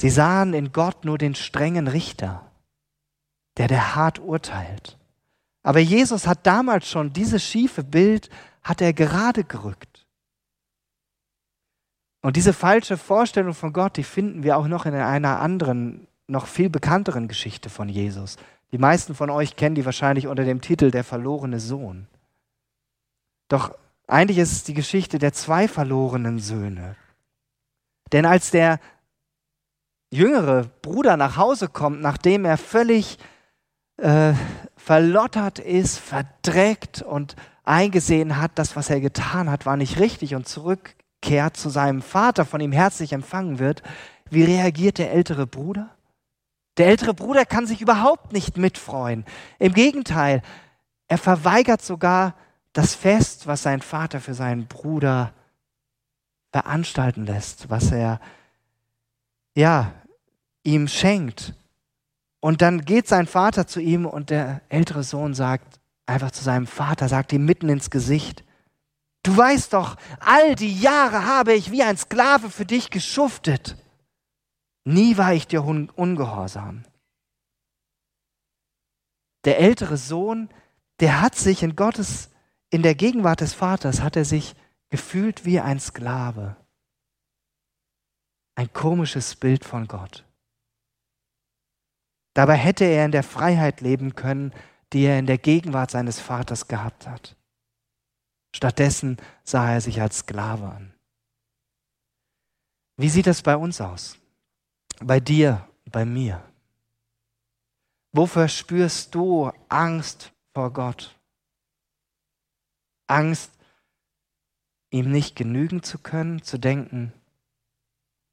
Sie 0.00 0.08
sahen 0.08 0.54
in 0.54 0.72
Gott 0.72 1.04
nur 1.04 1.18
den 1.18 1.34
strengen 1.34 1.88
Richter, 1.88 2.50
der 3.58 3.68
der 3.68 3.94
hart 3.96 4.18
urteilt. 4.18 4.96
Aber 5.62 5.80
Jesus 5.80 6.26
hat 6.26 6.46
damals 6.46 6.88
schon 6.88 7.12
dieses 7.12 7.44
schiefe 7.44 7.84
Bild, 7.84 8.30
hat 8.62 8.80
er 8.80 8.94
gerade 8.94 9.44
gerückt. 9.44 10.06
Und 12.22 12.36
diese 12.36 12.52
falsche 12.54 12.96
Vorstellung 12.96 13.54
von 13.54 13.72
Gott, 13.72 13.96
die 13.96 14.04
finden 14.04 14.42
wir 14.42 14.56
auch 14.56 14.68
noch 14.68 14.86
in 14.86 14.94
einer 14.94 15.40
anderen 15.40 16.08
noch 16.28 16.46
viel 16.46 16.70
bekannteren 16.70 17.26
Geschichte 17.26 17.70
von 17.70 17.88
Jesus. 17.88 18.36
Die 18.70 18.78
meisten 18.78 19.14
von 19.14 19.30
euch 19.30 19.56
kennen 19.56 19.74
die 19.74 19.84
wahrscheinlich 19.84 20.26
unter 20.26 20.44
dem 20.44 20.60
Titel 20.60 20.90
Der 20.90 21.02
verlorene 21.02 21.58
Sohn. 21.58 22.06
Doch 23.48 23.74
eigentlich 24.06 24.38
ist 24.38 24.52
es 24.52 24.64
die 24.64 24.74
Geschichte 24.74 25.18
der 25.18 25.32
zwei 25.32 25.68
verlorenen 25.68 26.38
Söhne. 26.38 26.96
Denn 28.12 28.26
als 28.26 28.50
der 28.50 28.78
jüngere 30.10 30.64
Bruder 30.82 31.16
nach 31.16 31.36
Hause 31.36 31.68
kommt, 31.68 32.00
nachdem 32.00 32.44
er 32.44 32.58
völlig 32.58 33.18
äh, 33.96 34.32
verlottert 34.76 35.58
ist, 35.58 35.98
verdreckt 35.98 37.02
und 37.02 37.36
eingesehen 37.64 38.38
hat, 38.38 38.52
das, 38.54 38.76
was 38.76 38.88
er 38.90 39.00
getan 39.00 39.50
hat, 39.50 39.66
war 39.66 39.76
nicht 39.76 39.98
richtig 39.98 40.34
und 40.34 40.48
zurückkehrt 40.48 41.56
zu 41.56 41.68
seinem 41.68 42.00
Vater, 42.00 42.46
von 42.46 42.60
ihm 42.60 42.72
herzlich 42.72 43.12
empfangen 43.12 43.58
wird, 43.58 43.82
wie 44.30 44.44
reagiert 44.44 44.98
der 44.98 45.12
ältere 45.12 45.46
Bruder? 45.46 45.90
Der 46.78 46.86
ältere 46.86 47.12
Bruder 47.12 47.44
kann 47.44 47.66
sich 47.66 47.80
überhaupt 47.80 48.32
nicht 48.32 48.56
mitfreuen. 48.56 49.24
Im 49.58 49.74
Gegenteil, 49.74 50.42
er 51.08 51.18
verweigert 51.18 51.82
sogar 51.82 52.34
das 52.72 52.94
Fest, 52.94 53.46
was 53.46 53.62
sein 53.62 53.82
Vater 53.82 54.20
für 54.20 54.34
seinen 54.34 54.66
Bruder 54.66 55.32
veranstalten 56.52 57.26
lässt, 57.26 57.68
was 57.68 57.90
er 57.90 58.20
ja 59.56 59.92
ihm 60.62 60.86
schenkt. 60.86 61.54
Und 62.40 62.62
dann 62.62 62.84
geht 62.84 63.08
sein 63.08 63.26
Vater 63.26 63.66
zu 63.66 63.80
ihm 63.80 64.06
und 64.06 64.30
der 64.30 64.60
ältere 64.68 65.02
Sohn 65.02 65.34
sagt 65.34 65.80
einfach 66.06 66.30
zu 66.30 66.44
seinem 66.44 66.66
Vater, 66.66 67.08
sagt 67.08 67.32
ihm 67.32 67.44
mitten 67.44 67.68
ins 67.68 67.90
Gesicht, 67.90 68.44
du 69.24 69.36
weißt 69.36 69.72
doch, 69.72 69.96
all 70.20 70.54
die 70.54 70.80
Jahre 70.80 71.26
habe 71.26 71.54
ich 71.54 71.72
wie 71.72 71.82
ein 71.82 71.96
Sklave 71.96 72.50
für 72.50 72.64
dich 72.64 72.90
geschuftet. 72.90 73.76
Nie 74.84 75.16
war 75.16 75.34
ich 75.34 75.46
dir 75.46 75.64
ungehorsam. 75.64 76.84
Der 79.44 79.58
ältere 79.58 79.96
Sohn, 79.96 80.48
der 81.00 81.20
hat 81.20 81.34
sich 81.34 81.62
in 81.62 81.76
Gottes, 81.76 82.30
in 82.70 82.82
der 82.82 82.94
Gegenwart 82.94 83.40
des 83.40 83.54
Vaters, 83.54 84.00
hat 84.00 84.16
er 84.16 84.24
sich 84.24 84.54
gefühlt 84.90 85.44
wie 85.44 85.60
ein 85.60 85.80
Sklave. 85.80 86.56
Ein 88.56 88.72
komisches 88.72 89.36
Bild 89.36 89.64
von 89.64 89.86
Gott. 89.86 90.24
Dabei 92.34 92.56
hätte 92.56 92.84
er 92.84 93.04
in 93.04 93.12
der 93.12 93.22
Freiheit 93.22 93.80
leben 93.80 94.14
können, 94.14 94.52
die 94.92 95.02
er 95.02 95.18
in 95.18 95.26
der 95.26 95.38
Gegenwart 95.38 95.90
seines 95.90 96.20
Vaters 96.20 96.68
gehabt 96.68 97.06
hat. 97.06 97.36
Stattdessen 98.54 99.18
sah 99.44 99.72
er 99.72 99.80
sich 99.80 100.00
als 100.00 100.18
Sklave 100.18 100.68
an. 100.68 100.94
Wie 102.96 103.08
sieht 103.08 103.26
das 103.26 103.42
bei 103.42 103.56
uns 103.56 103.80
aus? 103.80 104.18
Bei 105.00 105.20
dir, 105.20 105.68
bei 105.84 106.04
mir? 106.04 106.42
Wofür 108.12 108.48
spürst 108.48 109.14
du 109.14 109.50
Angst 109.68 110.32
vor 110.54 110.72
Gott? 110.72 111.14
Angst, 113.06 113.52
ihm 114.90 115.10
nicht 115.10 115.36
genügen 115.36 115.82
zu 115.82 115.98
können, 115.98 116.42
zu 116.42 116.58
denken, 116.58 117.12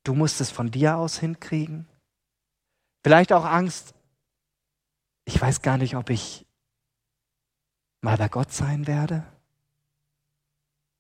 du 0.04 0.14
musst 0.14 0.42
es 0.42 0.50
von 0.50 0.72
dir 0.72 0.98
aus 0.98 1.20
hinkriegen? 1.20 1.88
Vielleicht 3.04 3.32
auch 3.32 3.46
Angst, 3.46 3.94
ich 5.26 5.40
weiß 5.40 5.62
gar 5.62 5.78
nicht, 5.78 5.96
ob 5.96 6.10
ich 6.10 6.46
mal 8.02 8.18
bei 8.18 8.30
Gott 8.30 8.52
sein 8.52 8.88
werde? 8.88 9.26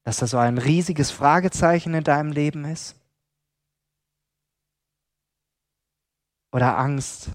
Dass 0.04 0.18
da 0.18 0.28
so 0.28 0.38
ein 0.38 0.58
riesiges 0.58 1.10
Fragezeichen 1.10 1.94
in 1.96 2.04
deinem 2.04 2.32
Leben 2.32 2.66
ist? 2.66 2.96
Oder 6.56 6.78
Angst, 6.78 7.32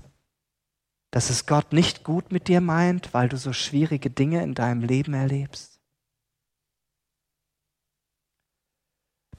dass 1.11 1.29
es 1.29 1.45
Gott 1.45 1.75
nicht 1.75 2.05
gut 2.05 2.33
mit 2.33 2.49
dir 2.49 2.63
meint, 2.63 3.13
weil 3.13 3.29
du 3.29 3.37
so 3.37 3.53
schwierige 3.53 4.09
Dinge 4.09 4.43
in 4.43 4.55
deinem 4.55 4.81
Leben 4.81 5.13
erlebst? 5.13 5.79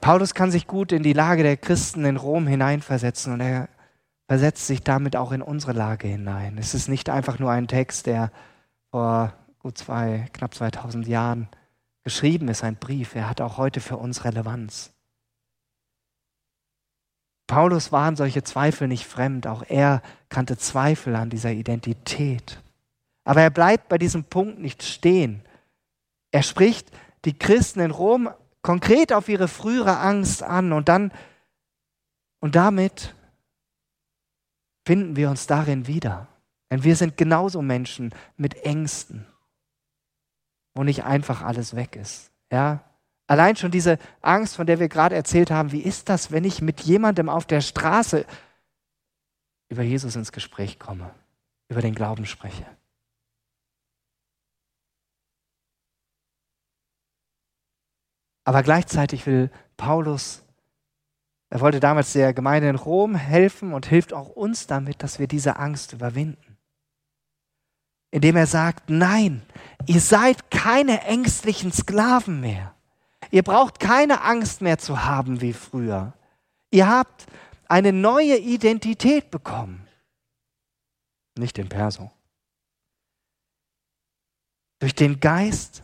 Paulus 0.00 0.34
kann 0.34 0.52
sich 0.52 0.68
gut 0.68 0.92
in 0.92 1.02
die 1.02 1.14
Lage 1.14 1.42
der 1.42 1.56
Christen 1.56 2.04
in 2.04 2.16
Rom 2.16 2.46
hineinversetzen 2.46 3.32
und 3.32 3.40
er 3.40 3.68
versetzt 4.28 4.68
sich 4.68 4.84
damit 4.84 5.16
auch 5.16 5.32
in 5.32 5.42
unsere 5.42 5.72
Lage 5.72 6.06
hinein. 6.06 6.58
Es 6.58 6.74
ist 6.74 6.86
nicht 6.86 7.10
einfach 7.10 7.40
nur 7.40 7.50
ein 7.50 7.66
Text, 7.66 8.06
der 8.06 8.30
vor 8.92 9.32
gut 9.58 9.78
zwei, 9.78 10.28
knapp 10.32 10.54
2000 10.54 11.08
Jahren 11.08 11.48
geschrieben 12.04 12.46
ist, 12.46 12.62
ein 12.62 12.76
Brief. 12.76 13.16
Er 13.16 13.28
hat 13.28 13.40
auch 13.40 13.56
heute 13.56 13.80
für 13.80 13.96
uns 13.96 14.22
Relevanz. 14.22 14.92
Paulus 17.52 17.92
waren 17.92 18.16
solche 18.16 18.42
Zweifel 18.42 18.88
nicht 18.88 19.06
fremd. 19.06 19.46
Auch 19.46 19.62
er 19.68 20.00
kannte 20.30 20.56
Zweifel 20.56 21.14
an 21.14 21.28
dieser 21.28 21.52
Identität. 21.52 22.62
Aber 23.24 23.42
er 23.42 23.50
bleibt 23.50 23.90
bei 23.90 23.98
diesem 23.98 24.24
Punkt 24.24 24.58
nicht 24.58 24.82
stehen. 24.82 25.42
Er 26.30 26.42
spricht 26.42 26.90
die 27.26 27.38
Christen 27.38 27.80
in 27.80 27.90
Rom 27.90 28.30
konkret 28.62 29.12
auf 29.12 29.28
ihre 29.28 29.48
frühere 29.48 29.98
Angst 29.98 30.42
an 30.42 30.72
und 30.72 30.88
dann 30.88 31.12
und 32.40 32.56
damit 32.56 33.14
finden 34.86 35.16
wir 35.16 35.28
uns 35.28 35.46
darin 35.46 35.86
wieder. 35.86 36.28
Denn 36.70 36.84
wir 36.84 36.96
sind 36.96 37.18
genauso 37.18 37.60
Menschen 37.60 38.14
mit 38.38 38.64
Ängsten, 38.64 39.26
wo 40.72 40.84
nicht 40.84 41.04
einfach 41.04 41.42
alles 41.42 41.76
weg 41.76 41.96
ist. 41.96 42.30
Ja? 42.50 42.82
Allein 43.26 43.56
schon 43.56 43.70
diese 43.70 43.98
Angst, 44.20 44.56
von 44.56 44.66
der 44.66 44.80
wir 44.80 44.88
gerade 44.88 45.14
erzählt 45.14 45.50
haben, 45.50 45.72
wie 45.72 45.82
ist 45.82 46.08
das, 46.08 46.32
wenn 46.32 46.44
ich 46.44 46.60
mit 46.60 46.80
jemandem 46.80 47.28
auf 47.28 47.46
der 47.46 47.60
Straße 47.60 48.26
über 49.68 49.82
Jesus 49.82 50.16
ins 50.16 50.32
Gespräch 50.32 50.78
komme, 50.78 51.14
über 51.68 51.80
den 51.80 51.94
Glauben 51.94 52.26
spreche? 52.26 52.66
Aber 58.44 58.62
gleichzeitig 58.62 59.26
will 59.26 59.50
Paulus, 59.76 60.42
er 61.48 61.60
wollte 61.60 61.80
damals 61.80 62.12
der 62.12 62.34
Gemeinde 62.34 62.68
in 62.68 62.76
Rom 62.76 63.14
helfen 63.14 63.72
und 63.72 63.86
hilft 63.86 64.12
auch 64.12 64.28
uns 64.28 64.66
damit, 64.66 65.02
dass 65.02 65.18
wir 65.18 65.28
diese 65.28 65.56
Angst 65.56 65.92
überwinden. 65.92 66.58
Indem 68.10 68.36
er 68.36 68.46
sagt, 68.46 68.90
nein, 68.90 69.42
ihr 69.86 70.00
seid 70.00 70.50
keine 70.50 71.02
ängstlichen 71.02 71.72
Sklaven 71.72 72.40
mehr. 72.40 72.74
Ihr 73.32 73.42
braucht 73.42 73.80
keine 73.80 74.20
Angst 74.20 74.60
mehr 74.60 74.78
zu 74.78 75.04
haben 75.04 75.40
wie 75.40 75.54
früher. 75.54 76.12
Ihr 76.70 76.86
habt 76.86 77.26
eine 77.66 77.90
neue 77.90 78.36
Identität 78.36 79.30
bekommen. 79.30 79.88
Nicht 81.38 81.56
den 81.56 81.70
Perso. 81.70 82.12
Durch 84.80 84.94
den 84.94 85.18
Geist, 85.18 85.82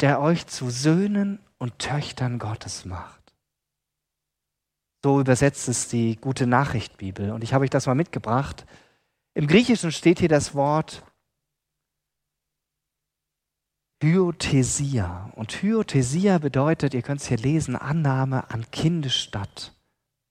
der 0.00 0.20
euch 0.20 0.48
zu 0.48 0.70
Söhnen 0.70 1.38
und 1.58 1.78
Töchtern 1.78 2.40
Gottes 2.40 2.84
macht. 2.84 3.32
So 5.04 5.20
übersetzt 5.20 5.68
es 5.68 5.86
die 5.86 6.16
Gute 6.16 6.48
Nachricht 6.48 6.96
Bibel. 6.96 7.30
Und 7.30 7.44
ich 7.44 7.54
habe 7.54 7.62
euch 7.62 7.70
das 7.70 7.86
mal 7.86 7.94
mitgebracht. 7.94 8.66
Im 9.34 9.46
Griechischen 9.46 9.92
steht 9.92 10.18
hier 10.18 10.28
das 10.28 10.56
Wort 10.56 11.04
Hyothesia. 14.02 15.30
Und 15.36 15.62
Hyothesia 15.62 16.38
bedeutet, 16.38 16.92
ihr 16.92 17.02
könnt 17.02 17.20
es 17.20 17.28
hier 17.28 17.38
lesen, 17.38 17.76
Annahme 17.76 18.50
an 18.50 18.70
Kindesstatt 18.70 19.72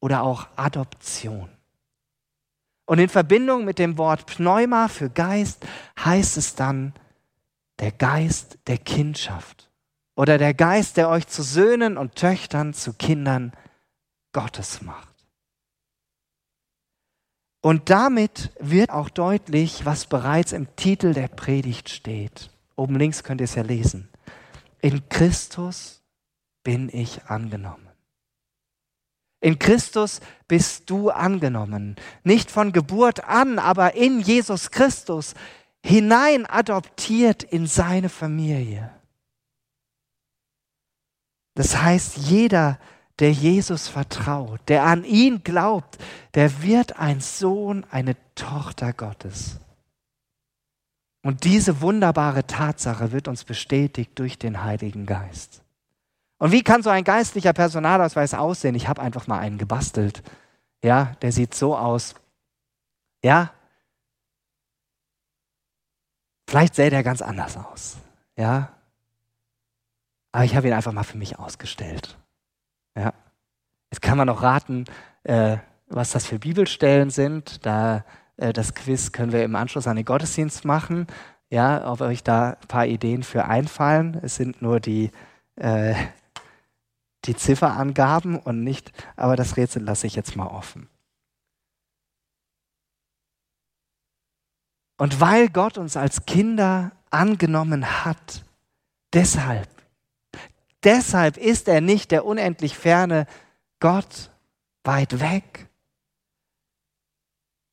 oder 0.02 0.24
auch 0.24 0.48
Adoption. 0.58 1.50
Und 2.86 3.00
in 3.00 3.08
Verbindung 3.10 3.64
mit 3.64 3.80
dem 3.80 3.98
Wort 3.98 4.26
Pneuma 4.26 4.90
für 4.90 5.10
Geist 5.10 5.66
heißt 5.98 6.36
es 6.36 6.56
dann 6.56 6.94
der 7.80 7.94
Geist 7.94 8.60
der 8.68 8.78
Kindschaft 8.78 9.72
oder 10.16 10.38
der 10.38 10.54
Geist, 10.54 10.98
der 10.98 11.10
euch 11.10 11.28
zu 11.28 11.42
Söhnen 11.42 11.98
und 11.98 12.16
Töchtern, 12.16 12.74
zu 12.74 12.94
Kindern 12.94 13.54
Gottes 14.34 14.82
macht. 14.82 15.08
Und 17.62 17.90
damit 17.90 18.52
wird 18.60 18.90
auch 18.90 19.10
deutlich, 19.10 19.86
was 19.86 20.06
bereits 20.08 20.52
im 20.52 20.76
Titel 20.76 21.14
der 21.14 21.28
Predigt 21.28 21.90
steht. 21.90 22.50
Oben 22.76 22.96
links 22.96 23.24
könnt 23.24 23.42
ihr 23.42 23.46
es 23.46 23.56
ja 23.56 23.64
lesen. 23.64 24.10
In 24.82 25.08
Christus 25.10 26.02
bin 26.64 26.90
ich 26.90 27.26
angenommen. 27.26 27.88
In 29.40 29.58
Christus 29.58 30.22
bist 30.48 30.90
du 30.90 31.10
angenommen. 31.10 31.96
Nicht 32.24 32.52
von 32.52 32.72
Geburt 32.72 33.24
an, 33.24 33.58
aber 33.58 33.96
in 33.96 34.20
Jesus 34.20 34.70
Christus 34.70 35.34
hinein 35.84 36.46
adoptiert 36.46 37.44
in 37.44 37.66
seine 37.66 38.10
Familie. 38.10 38.92
Das 41.56 41.82
heißt, 41.82 42.18
jeder, 42.18 42.80
der 43.20 43.32
Jesus 43.32 43.88
vertraut, 43.88 44.62
der 44.68 44.84
an 44.84 45.04
ihn 45.04 45.44
glaubt, 45.44 45.98
der 46.36 46.62
wird 46.62 46.98
ein 47.00 47.20
Sohn, 47.20 47.86
eine 47.92 48.16
Tochter 48.36 48.94
Gottes. 48.94 49.60
Und 51.24 51.44
diese 51.44 51.82
wunderbare 51.82 52.48
Tatsache 52.48 53.12
wird 53.12 53.28
uns 53.28 53.44
bestätigt 53.44 54.12
durch 54.16 54.40
den 54.40 54.64
Heiligen 54.64 55.06
Geist. 55.06 55.62
Und 56.40 56.52
wie 56.52 56.64
kann 56.64 56.82
so 56.82 56.90
ein 56.90 57.04
geistlicher 57.04 57.54
Personalausweis 57.54 58.34
aussehen? 58.34 58.74
Ich 58.74 58.88
habe 58.88 59.02
einfach 59.02 59.28
mal 59.28 59.40
einen 59.40 59.60
gebastelt. 59.60 60.24
Ja, 60.84 61.16
der 61.22 61.32
sieht 61.32 61.54
so 61.54 61.78
aus. 61.78 62.16
Ja, 63.24 63.52
vielleicht 66.48 66.74
sähe 66.74 66.90
der 66.90 67.04
ganz 67.04 67.22
anders 67.22 67.56
aus. 67.56 67.98
Ja, 68.36 68.72
aber 70.32 70.46
ich 70.46 70.56
habe 70.56 70.68
ihn 70.68 70.74
einfach 70.74 70.94
mal 70.94 71.04
für 71.04 71.18
mich 71.18 71.40
ausgestellt. 71.40 72.18
Ja. 72.96 73.14
Jetzt 73.92 74.02
kann 74.02 74.18
man 74.18 74.28
noch 74.28 74.42
raten, 74.42 74.86
äh, 75.24 75.58
was 75.88 76.12
das 76.12 76.26
für 76.26 76.40
Bibelstellen 76.40 77.10
sind. 77.10 77.66
Da, 77.66 78.06
das 78.42 78.74
Quiz 78.74 79.12
können 79.12 79.32
wir 79.32 79.44
im 79.44 79.56
Anschluss 79.56 79.88
an 79.88 79.96
den 79.96 80.06
Gottesdienst 80.06 80.66
machen. 80.66 81.08
Ja, 81.50 81.92
ob 81.92 82.02
euch 82.02 82.24
da 82.24 82.52
ein 82.52 82.68
paar 82.68 82.86
Ideen 82.86 83.24
für 83.24 83.46
einfallen. 83.46 84.20
Es 84.22 84.36
sind 84.36 84.62
nur 84.62 84.80
die, 84.80 85.12
äh, 85.56 85.96
die 87.26 87.36
Zifferangaben 87.36 88.38
und 88.40 88.64
nicht, 88.64 88.92
aber 89.16 89.36
das 89.36 89.58
Rätsel 89.58 89.84
lasse 89.84 90.08
ich 90.08 90.16
jetzt 90.16 90.36
mal 90.36 90.48
offen. 90.48 90.90
Und 94.98 95.20
weil 95.20 95.50
Gott 95.50 95.78
uns 95.78 95.98
als 95.98 96.26
Kinder 96.26 96.92
angenommen 97.10 98.06
hat, 98.06 98.44
deshalb 99.14 99.68
Deshalb 100.84 101.38
ist 101.38 101.68
er 101.68 101.82
nicht 101.82 102.12
der 102.12 102.26
unendlich 102.26 102.76
ferne 102.76 103.28
Gott 103.80 104.32
weit 104.84 105.20
weg. 105.20 105.70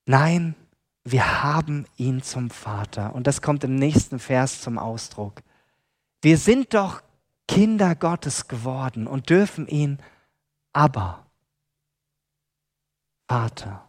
Nein, 0.06 0.54
wir 1.10 1.42
haben 1.42 1.86
ihn 1.96 2.22
zum 2.22 2.50
Vater. 2.50 3.14
Und 3.14 3.26
das 3.26 3.42
kommt 3.42 3.64
im 3.64 3.74
nächsten 3.74 4.18
Vers 4.18 4.60
zum 4.60 4.78
Ausdruck. 4.78 5.42
Wir 6.22 6.38
sind 6.38 6.74
doch 6.74 7.02
Kinder 7.46 7.94
Gottes 7.94 8.48
geworden 8.48 9.06
und 9.06 9.30
dürfen 9.30 9.66
ihn 9.66 9.98
aber 10.72 11.26
Vater. 13.28 13.88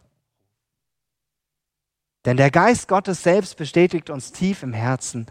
Denn 2.24 2.36
der 2.36 2.50
Geist 2.50 2.88
Gottes 2.88 3.22
selbst 3.22 3.56
bestätigt 3.56 4.10
uns 4.10 4.32
tief 4.32 4.62
im 4.62 4.72
Herzen, 4.72 5.26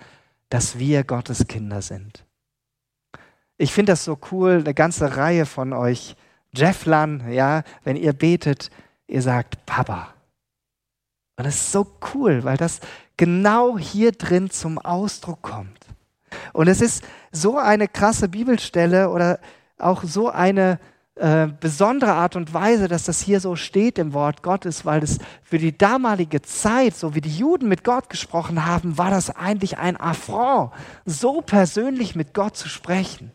dass 0.49 0.79
wir 0.79 1.03
Gottes 1.03 1.47
Kinder 1.47 1.81
sind. 1.81 2.25
Ich 3.57 3.73
finde 3.73 3.91
das 3.91 4.03
so 4.03 4.17
cool, 4.31 4.59
eine 4.59 4.73
ganze 4.73 5.17
Reihe 5.17 5.45
von 5.45 5.73
euch, 5.73 6.15
Jefflan, 6.51 7.31
ja, 7.31 7.63
wenn 7.83 7.95
ihr 7.95 8.13
betet, 8.13 8.71
ihr 9.07 9.21
sagt 9.21 9.65
Papa. 9.65 10.15
Und 11.39 11.45
das 11.45 11.55
ist 11.55 11.71
so 11.71 11.87
cool, 12.13 12.43
weil 12.43 12.57
das 12.57 12.81
genau 13.15 13.77
hier 13.77 14.11
drin 14.11 14.49
zum 14.49 14.77
Ausdruck 14.77 15.41
kommt. 15.41 15.85
Und 16.51 16.67
es 16.67 16.81
ist 16.81 17.01
so 17.31 17.57
eine 17.57 17.87
krasse 17.87 18.27
Bibelstelle 18.27 19.09
oder 19.09 19.39
auch 19.77 20.03
so 20.03 20.27
eine 20.27 20.79
äh, 21.15 21.47
besondere 21.47 22.11
Art 22.11 22.35
und 22.35 22.53
Weise, 22.53 22.89
dass 22.89 23.05
das 23.05 23.21
hier 23.21 23.39
so 23.39 23.55
steht 23.55 23.97
im 23.99 24.11
Wort 24.11 24.43
Gottes, 24.43 24.83
weil 24.83 25.01
es 25.01 25.19
für 25.41 25.59
die 25.59 25.77
damalige 25.77 26.41
Zeit, 26.41 26.97
so 26.97 27.15
wie 27.15 27.21
die 27.21 27.37
Juden 27.37 27.69
mit 27.69 27.85
Gott 27.85 28.09
gesprochen 28.09 28.65
haben, 28.65 28.97
war 28.97 29.09
das 29.09 29.33
eigentlich 29.33 29.77
ein 29.77 29.95
Affront, 29.95 30.73
so 31.05 31.39
persönlich 31.39 32.15
mit 32.15 32.33
Gott 32.33 32.57
zu 32.57 32.67
sprechen. 32.67 33.31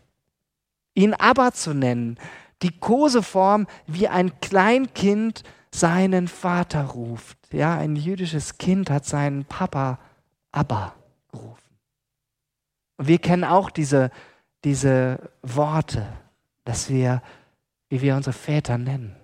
Ihn 0.94 1.14
Abba 1.14 1.52
zu 1.52 1.72
nennen, 1.72 2.18
die 2.60 2.78
Koseform, 2.78 3.66
wie 3.86 4.08
ein 4.08 4.38
Kleinkind 4.40 5.42
seinen 5.74 6.28
Vater 6.28 6.84
ruft. 6.84 7.36
Ja, 7.52 7.76
ein 7.76 7.96
jüdisches 7.96 8.58
Kind 8.58 8.90
hat 8.90 9.04
seinen 9.04 9.44
Papa 9.44 9.98
Abba 10.52 10.94
gerufen. 11.32 11.78
Und 12.96 13.08
wir 13.08 13.18
kennen 13.18 13.44
auch 13.44 13.70
diese, 13.70 14.10
diese 14.62 15.30
Worte, 15.42 16.06
dass 16.64 16.88
wir 16.88 17.22
wie 17.94 18.00
wir 18.02 18.16
unsere 18.16 18.32
Väter 18.32 18.76
nennen. 18.76 19.14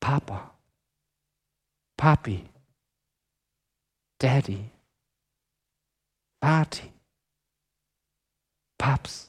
Papa, 0.00 0.54
Papi, 1.96 2.48
Daddy, 4.18 4.70
Party, 6.40 6.92
Paps. 8.78 9.27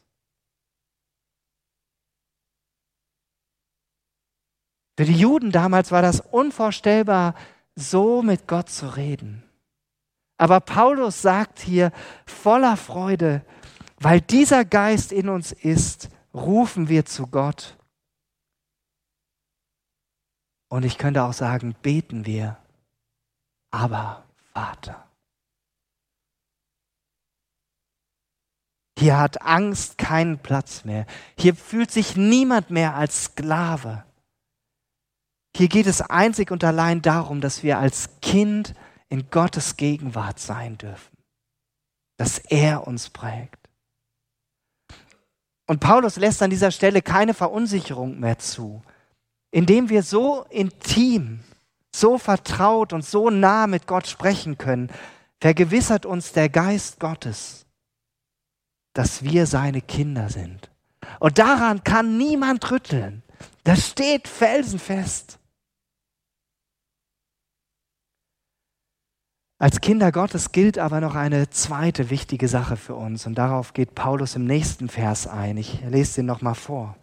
Für 5.00 5.06
die 5.06 5.18
Juden 5.18 5.54
damals 5.54 5.94
war 5.94 6.02
das 6.02 6.20
unvorstellbar, 6.20 7.34
so 7.74 8.22
mit 8.22 8.50
Gott 8.50 8.70
zu 8.70 8.98
reden. 8.98 9.44
Aber 10.38 10.60
Paulus 10.60 11.22
sagt 11.22 11.60
hier 11.60 11.94
voller 12.26 12.76
Freude, 12.76 13.46
weil 14.02 14.20
dieser 14.20 14.66
Geist 14.66 15.14
in 15.14 15.30
uns 15.30 15.54
ist, 15.54 16.10
rufen 16.34 16.90
wir 16.90 17.06
zu 17.06 17.28
Gott 17.28 17.78
und 20.68 20.84
ich 20.84 20.98
könnte 20.98 21.24
auch 21.24 21.32
sagen, 21.32 21.76
beten 21.82 22.26
wir, 22.26 22.58
aber 23.72 24.26
Vater. 24.52 25.08
Hier 28.98 29.18
hat 29.18 29.44
Angst 29.44 29.98
keinen 29.98 30.40
Platz 30.40 30.84
mehr. 30.84 31.06
Hier 31.38 31.56
fühlt 31.56 31.90
sich 31.90 32.18
niemand 32.18 32.70
mehr 32.70 32.96
als 32.96 33.24
Sklave. 33.24 34.04
Hier 35.56 35.68
geht 35.68 35.88
es 35.88 36.02
einzig 36.02 36.52
und 36.52 36.64
allein 36.64 37.02
darum, 37.02 37.42
dass 37.42 37.64
wir 37.64 37.80
als 37.80 38.10
Kind 38.22 38.74
in 39.10 39.30
Gottes 39.30 39.78
Gegenwart 39.78 40.40
sein 40.40 40.78
dürfen, 40.78 41.18
dass 42.18 42.38
er 42.38 42.88
uns 42.88 43.10
prägt. 43.10 43.58
Und 45.68 45.80
Paulus 45.80 46.16
lässt 46.18 46.42
an 46.42 46.50
dieser 46.50 46.72
Stelle 46.72 47.02
keine 47.02 47.34
Verunsicherung 47.34 48.20
mehr 48.20 48.40
zu 48.40 48.82
indem 49.52 49.90
wir 49.90 50.04
so 50.04 50.46
intim, 50.50 51.40
so 51.94 52.18
vertraut 52.18 52.94
und 52.94 53.06
so 53.06 53.30
nah 53.30 53.68
mit 53.68 53.88
Gott 53.88 54.08
sprechen 54.08 54.58
können, 54.58 54.90
vergewissert 55.40 56.06
uns 56.06 56.34
der 56.34 56.50
Geist 56.50 57.00
Gottes, 57.00 57.66
dass 58.94 59.24
wir 59.24 59.46
seine 59.46 59.82
Kinder 59.82 60.30
sind. 60.30 60.70
Und 61.20 61.40
daran 61.40 61.84
kann 61.84 62.18
niemand 62.18 62.70
rütteln. 62.72 63.24
Das 63.64 63.88
steht 63.88 64.28
felsenfest. 64.28 65.39
Als 69.62 69.82
Kinder 69.82 70.14
Gottes 70.14 70.54
gilt 70.54 70.80
aber 70.80 71.02
noch 71.02 71.16
eine 71.16 71.50
zweite 71.50 72.10
wichtige 72.10 72.48
Sache 72.48 72.78
für 72.78 72.96
uns 72.96 73.26
und 73.28 73.36
darauf 73.36 73.74
geht 73.74 73.94
Paulus 73.94 74.38
im 74.38 74.46
nächsten 74.46 74.88
Vers 74.88 75.28
ein. 75.28 75.58
Ich 75.58 75.82
lese 75.82 76.16
den 76.16 76.28
nochmal 76.28 76.56
vor. 76.56 76.96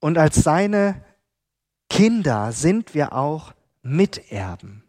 Und 0.00 0.16
als 0.16 0.36
seine 0.36 1.04
Kinder 1.90 2.52
sind 2.52 2.94
wir 2.94 3.12
auch 3.12 3.52
Miterben. 3.82 4.82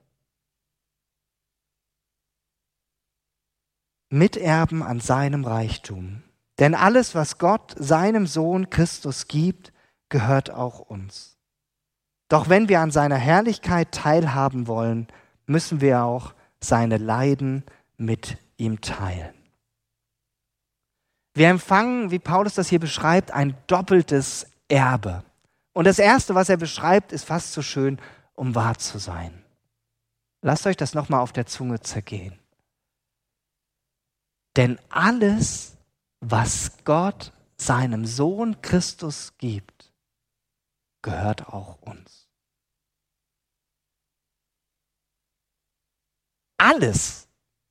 Miterben 4.10 4.84
an 4.84 5.02
seinem 5.02 5.44
Reichtum. 5.44 6.24
Denn 6.60 6.74
alles, 6.74 7.16
was 7.16 7.38
Gott 7.38 7.76
seinem 7.78 8.28
Sohn 8.28 8.70
Christus 8.70 9.28
gibt, 9.28 9.74
gehört 10.08 10.52
auch 10.52 10.80
uns. 10.80 11.38
Doch 12.30 12.48
wenn 12.48 12.70
wir 12.70 12.80
an 12.80 12.92
seiner 12.92 13.18
Herrlichkeit 13.18 13.92
teilhaben 13.92 14.68
wollen, 14.68 15.08
müssen 15.52 15.82
wir 15.82 16.04
auch 16.04 16.34
seine 16.60 16.98
Leiden 16.98 17.64
mit 17.98 18.38
ihm 18.58 18.82
teilen. 18.82 19.36
Wir 21.34 21.50
empfangen, 21.50 22.12
wie 22.12 22.20
Paulus 22.20 22.56
das 22.56 22.70
hier 22.70 22.80
beschreibt, 22.80 23.32
ein 23.32 23.56
doppeltes 23.68 24.48
Erbe. 24.68 25.24
Und 25.74 25.86
das 25.86 26.00
Erste, 26.00 26.36
was 26.36 26.50
er 26.50 26.58
beschreibt, 26.58 27.12
ist 27.12 27.26
fast 27.26 27.54
so 27.54 27.62
schön, 27.62 28.00
um 28.34 28.56
wahr 28.56 28.78
zu 28.78 28.98
sein. 28.98 29.44
Lasst 30.42 30.66
euch 30.66 30.76
das 30.76 30.94
nochmal 30.94 31.22
auf 31.22 31.32
der 31.32 31.46
Zunge 31.46 31.80
zergehen. 31.80 32.40
Denn 34.58 34.80
alles, 34.90 35.78
was 36.20 36.84
Gott 36.84 37.32
seinem 37.56 38.06
Sohn 38.06 38.62
Christus 38.62 39.38
gibt, 39.38 39.94
gehört 41.02 41.48
auch 41.48 41.82
uns. 41.82 42.21
Alles, 46.62 47.28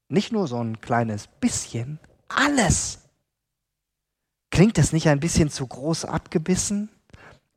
nicht 0.09 0.33
nur 0.33 0.48
so 0.48 0.61
ein 0.61 0.81
kleines 0.81 1.29
bisschen, 1.29 2.00
alles. 2.26 2.98
Klingt 4.50 4.79
das 4.79 4.92
nicht 4.92 5.09
ein 5.09 5.20
bisschen 5.20 5.48
zu 5.48 5.64
groß 5.64 6.07
abgebissen? 6.07 6.90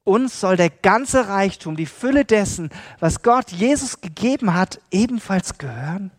Uns 0.04 0.40
soll 0.40 0.58
der 0.58 0.70
ganze 0.70 1.28
Reichtum, 1.28 1.76
die 1.76 1.88
Fülle 1.88 2.24
dessen, 2.24 2.70
was 3.00 3.24
Gott 3.24 3.52
Jesus 3.52 4.00
gegeben 4.00 4.54
hat, 4.54 4.80
ebenfalls 4.92 5.58
gehören? 5.58 6.12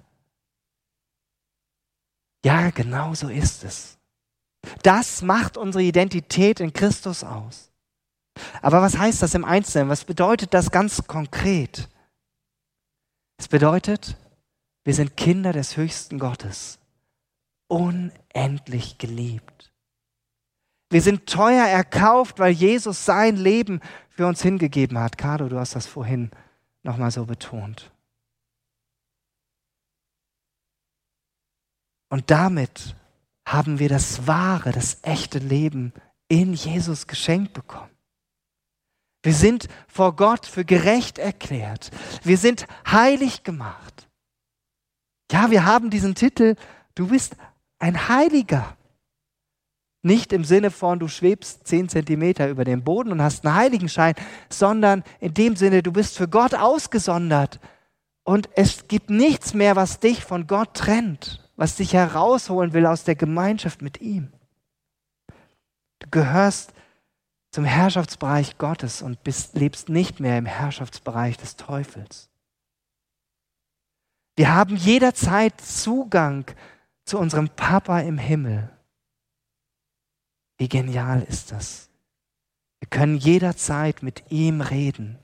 Ja, 2.44 2.70
genau 2.70 3.14
so 3.14 3.29
ist 3.29 3.62
es. 3.62 3.98
Das 4.83 5.22
macht 5.22 5.57
unsere 5.57 5.85
Identität 5.85 6.59
in 6.59 6.72
Christus 6.72 7.22
aus. 7.22 7.70
Aber 8.62 8.83
was 8.83 8.98
heißt 8.98 9.22
das 9.22 9.35
im 9.35 9.44
Einzelnen? 9.44 9.90
Was 9.90 10.05
bedeutet 10.05 10.55
das 10.55 10.72
ganz 10.72 11.07
konkret? 11.07 11.88
Es 13.38 13.46
bedeutet, 13.46 14.16
wir 14.85 14.94
sind 14.94 15.16
Kinder 15.16 15.53
des 15.53 15.77
höchsten 15.77 16.18
Gottes, 16.18 16.79
unendlich 17.68 18.99
geliebt. 18.99 19.73
Wir 20.90 21.03
sind 21.03 21.27
teuer 21.27 21.66
erkauft, 21.66 22.38
weil 22.38 22.53
Jesus 22.53 23.05
sein 23.05 23.37
Leben 23.37 23.81
für 24.11 24.27
uns 24.27 24.42
hingegeben 24.42 24.99
hat. 24.99 25.18
Carlo, 25.18 25.49
du 25.49 25.59
hast 25.59 25.75
das 25.75 25.87
vorhin 25.87 26.31
nochmal 26.83 27.11
so 27.11 27.25
betont. 27.25 27.90
Und 32.11 32.31
damit 32.31 32.94
haben 33.44 33.79
wir 33.79 33.88
das 33.88 34.27
wahre, 34.27 34.70
das 34.70 34.99
echte 35.03 35.38
Leben 35.38 35.92
in 36.29 36.55
Jesus 36.55 37.07
geschenkt 37.07 37.55
bekommen. 37.55 37.90
Wir 39.23 39.35
sind 39.35 39.68
vor 39.88 40.14
Gott 40.14 40.47
für 40.47 40.64
gerecht 40.64 41.18
erklärt. 41.18 41.90
Wir 42.23 42.38
sind 42.38 42.66
heilig 42.87 43.42
gemacht. 43.42 44.09
Ja, 45.35 45.51
wir 45.51 45.64
haben 45.64 45.90
diesen 45.90 46.14
Titel, 46.14 46.55
du 46.94 47.09
bist 47.09 47.35
ein 47.81 48.09
Heiliger. 48.09 48.77
Nicht 50.01 50.33
im 50.33 50.44
Sinne 50.44 50.70
von, 50.70 51.01
du 51.01 51.09
schwebst 51.09 51.66
zehn 51.66 51.88
Zentimeter 51.88 52.49
über 52.49 52.62
dem 52.62 52.85
Boden 52.85 53.11
und 53.11 53.20
hast 53.20 53.44
einen 53.44 53.57
Heiligenschein, 53.57 54.14
sondern 54.49 55.03
in 55.18 55.35
dem 55.35 55.57
Sinne, 55.57 55.83
du 55.83 55.90
bist 55.90 56.16
für 56.16 56.29
Gott 56.29 56.55
ausgesondert. 56.55 57.59
Und 58.23 58.49
es 58.55 58.87
gibt 58.87 59.11
nichts 59.11 59.55
mehr, 59.55 59.75
was 59.75 59.99
dich 59.99 60.23
von 60.23 60.47
Gott 60.47 60.73
trennt, 60.73 61.51
was 61.57 61.75
dich 61.75 61.94
herausholen 61.94 62.73
will 62.73 62.87
aus 62.87 63.03
der 63.03 63.16
Gemeinschaft 63.16 63.83
mit 63.83 64.01
ihm. 64.01 64.33
Du 65.99 66.11
gehörst 66.12 66.75
zum 67.51 67.64
Herrschaftsbereich 67.64 68.57
Gottes 68.57 69.03
und 69.03 69.25
bist, 69.25 69.57
lebst 69.57 69.88
nicht 69.88 70.20
mehr 70.20 70.38
im 70.38 70.47
Herrschaftsbereich 70.47 71.37
des 71.38 71.57
Teufels. 71.57 72.31
Wir 74.37 74.55
haben 74.55 74.77
jederzeit 74.77 75.61
Zugang 75.61 76.44
zu 77.05 77.18
unserem 77.18 77.49
Papa 77.49 78.01
im 78.01 78.18
Himmel. 78.18 78.70
Wie 80.57 80.68
genial 80.68 81.23
ist 81.23 81.53
das? 81.53 81.90
Wir 82.81 82.88
können 82.88 83.16
jederzeit 83.16 84.03
mit 84.03 84.31
ihm 84.31 84.61
reden. 84.61 85.18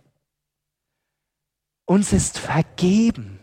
Uns 1.84 2.12
ist 2.12 2.38
vergeben. 2.38 3.38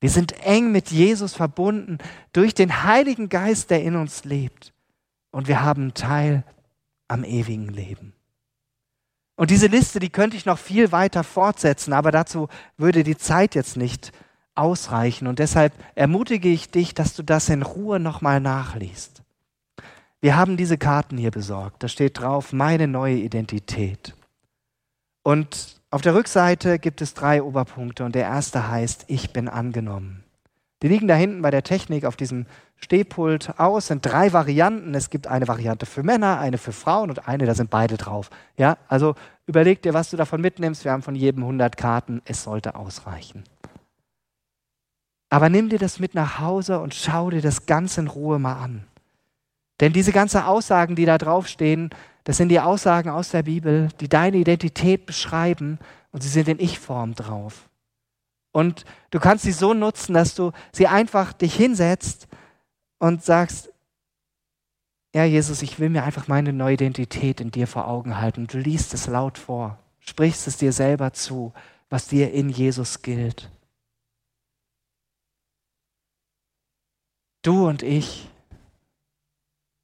Wir 0.00 0.10
sind 0.10 0.32
eng 0.44 0.70
mit 0.70 0.90
Jesus 0.90 1.34
verbunden 1.34 1.98
durch 2.32 2.54
den 2.54 2.84
Heiligen 2.84 3.28
Geist, 3.28 3.70
der 3.70 3.82
in 3.82 3.96
uns 3.96 4.24
lebt. 4.24 4.72
Und 5.30 5.48
wir 5.48 5.62
haben 5.62 5.94
Teil 5.94 6.44
am 7.08 7.24
ewigen 7.24 7.68
Leben. 7.68 8.12
Und 9.36 9.50
diese 9.50 9.66
Liste, 9.66 10.00
die 10.00 10.08
könnte 10.08 10.36
ich 10.36 10.46
noch 10.46 10.58
viel 10.58 10.92
weiter 10.92 11.22
fortsetzen, 11.22 11.92
aber 11.92 12.10
dazu 12.10 12.48
würde 12.78 13.04
die 13.04 13.18
Zeit 13.18 13.54
jetzt 13.54 13.76
nicht 13.76 14.12
ausreichen. 14.54 15.26
Und 15.26 15.38
deshalb 15.38 15.74
ermutige 15.94 16.48
ich 16.48 16.70
dich, 16.70 16.94
dass 16.94 17.14
du 17.14 17.22
das 17.22 17.48
in 17.50 17.62
Ruhe 17.62 18.00
nochmal 18.00 18.40
nachliest. 18.40 19.22
Wir 20.20 20.36
haben 20.36 20.56
diese 20.56 20.78
Karten 20.78 21.18
hier 21.18 21.30
besorgt. 21.30 21.82
Da 21.82 21.88
steht 21.88 22.18
drauf, 22.18 22.52
meine 22.52 22.88
neue 22.88 23.16
Identität. 23.16 24.14
Und 25.22 25.80
auf 25.90 26.02
der 26.02 26.14
Rückseite 26.14 26.78
gibt 26.78 27.02
es 27.02 27.14
drei 27.14 27.42
Oberpunkte 27.42 28.04
und 28.04 28.14
der 28.14 28.24
erste 28.24 28.68
heißt, 28.68 29.04
ich 29.08 29.32
bin 29.32 29.48
angenommen. 29.48 30.24
Die 30.82 30.88
liegen 30.88 31.08
da 31.08 31.14
hinten 31.14 31.42
bei 31.42 31.50
der 31.50 31.62
Technik 31.62 32.04
auf 32.04 32.16
diesem 32.16 32.46
Stehpult 32.76 33.58
aus, 33.58 33.86
sind 33.88 34.04
drei 34.04 34.32
Varianten. 34.32 34.94
Es 34.94 35.10
gibt 35.10 35.26
eine 35.26 35.48
Variante 35.48 35.86
für 35.86 36.02
Männer, 36.02 36.38
eine 36.38 36.58
für 36.58 36.72
Frauen 36.72 37.10
und 37.10 37.26
eine, 37.26 37.46
da 37.46 37.54
sind 37.54 37.70
beide 37.70 37.96
drauf. 37.96 38.30
Ja, 38.56 38.76
also 38.88 39.14
überleg 39.46 39.82
dir, 39.82 39.94
was 39.94 40.10
du 40.10 40.16
davon 40.16 40.40
mitnimmst. 40.40 40.84
Wir 40.84 40.92
haben 40.92 41.02
von 41.02 41.14
jedem 41.14 41.42
100 41.42 41.76
Karten, 41.76 42.22
es 42.26 42.42
sollte 42.42 42.74
ausreichen. 42.74 43.44
Aber 45.30 45.48
nimm 45.48 45.68
dir 45.68 45.78
das 45.78 45.98
mit 45.98 46.14
nach 46.14 46.38
Hause 46.38 46.78
und 46.80 46.94
schau 46.94 47.30
dir 47.30 47.42
das 47.42 47.66
ganz 47.66 47.98
in 47.98 48.06
Ruhe 48.06 48.38
mal 48.38 48.62
an. 48.62 48.84
Denn 49.80 49.92
diese 49.92 50.12
ganzen 50.12 50.42
Aussagen, 50.42 50.94
die 50.94 51.04
da 51.04 51.18
draufstehen, 51.18 51.90
das 52.24 52.36
sind 52.36 52.48
die 52.48 52.60
Aussagen 52.60 53.10
aus 53.10 53.30
der 53.30 53.42
Bibel, 53.42 53.88
die 54.00 54.08
deine 54.08 54.36
Identität 54.36 55.06
beschreiben 55.06 55.78
und 56.12 56.22
sie 56.22 56.28
sind 56.28 56.48
in 56.48 56.60
Ich-Form 56.60 57.14
drauf. 57.14 57.68
Und 58.52 58.84
du 59.10 59.20
kannst 59.20 59.44
sie 59.44 59.52
so 59.52 59.74
nutzen, 59.74 60.14
dass 60.14 60.34
du 60.34 60.52
sie 60.72 60.86
einfach 60.86 61.32
dich 61.32 61.54
hinsetzt 61.54 62.26
und 62.98 63.22
sagst, 63.22 63.72
ja 65.14 65.24
Jesus, 65.24 65.62
ich 65.62 65.78
will 65.78 65.88
mir 65.88 66.04
einfach 66.04 66.28
meine 66.28 66.52
neue 66.52 66.74
Identität 66.74 67.40
in 67.40 67.50
dir 67.50 67.66
vor 67.66 67.88
Augen 67.88 68.18
halten. 68.18 68.46
Du 68.46 68.58
liest 68.58 68.92
es 68.94 69.06
laut 69.06 69.38
vor, 69.38 69.78
sprichst 69.98 70.46
es 70.46 70.58
dir 70.58 70.72
selber 70.72 71.12
zu, 71.12 71.52
was 71.88 72.08
dir 72.08 72.32
in 72.32 72.50
Jesus 72.50 73.02
gilt. 73.02 73.50
Du 77.42 77.66
und 77.66 77.82
ich, 77.82 78.28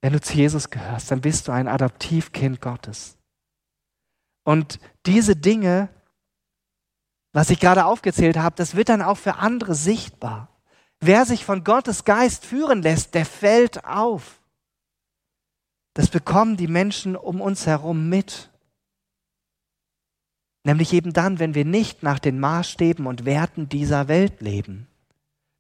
wenn 0.00 0.12
du 0.12 0.20
zu 0.20 0.34
Jesus 0.34 0.68
gehörst, 0.68 1.10
dann 1.10 1.20
bist 1.20 1.48
du 1.48 1.52
ein 1.52 1.68
Adoptivkind 1.68 2.60
Gottes. 2.60 3.16
Und 4.44 4.80
diese 5.06 5.36
Dinge, 5.36 5.88
was 7.32 7.50
ich 7.50 7.60
gerade 7.60 7.86
aufgezählt 7.86 8.36
habe, 8.36 8.56
das 8.56 8.74
wird 8.74 8.88
dann 8.88 9.00
auch 9.00 9.16
für 9.16 9.36
andere 9.36 9.74
sichtbar. 9.74 10.51
Wer 11.02 11.26
sich 11.26 11.44
von 11.44 11.64
Gottes 11.64 12.04
Geist 12.04 12.46
führen 12.46 12.80
lässt, 12.80 13.14
der 13.14 13.26
fällt 13.26 13.84
auf. 13.84 14.40
Das 15.92 16.08
bekommen 16.08 16.56
die 16.56 16.68
Menschen 16.68 17.16
um 17.16 17.42
uns 17.42 17.66
herum 17.66 18.08
mit. 18.08 18.50
Nämlich 20.64 20.94
eben 20.94 21.12
dann, 21.12 21.38
wenn 21.38 21.54
wir 21.54 21.64
nicht 21.64 22.02
nach 22.02 22.18
den 22.18 22.40
Maßstäben 22.40 23.06
und 23.06 23.24
Werten 23.26 23.68
dieser 23.68 24.08
Welt 24.08 24.40
leben. 24.40 24.86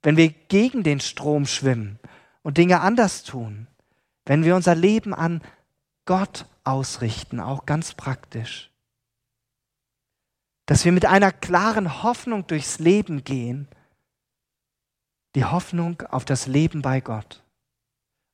Wenn 0.02 0.16
wir 0.16 0.30
gegen 0.30 0.84
den 0.84 1.00
Strom 1.00 1.44
schwimmen 1.44 1.98
und 2.42 2.56
Dinge 2.56 2.80
anders 2.80 3.24
tun 3.24 3.66
wenn 4.24 4.44
wir 4.44 4.56
unser 4.56 4.74
Leben 4.74 5.14
an 5.14 5.42
Gott 6.04 6.46
ausrichten, 6.64 7.40
auch 7.40 7.66
ganz 7.66 7.94
praktisch. 7.94 8.70
Dass 10.66 10.84
wir 10.84 10.92
mit 10.92 11.06
einer 11.06 11.32
klaren 11.32 12.02
Hoffnung 12.02 12.46
durchs 12.46 12.78
Leben 12.78 13.24
gehen, 13.24 13.68
die 15.34 15.44
Hoffnung 15.44 16.02
auf 16.10 16.24
das 16.24 16.46
Leben 16.46 16.82
bei 16.82 17.00
Gott. 17.00 17.42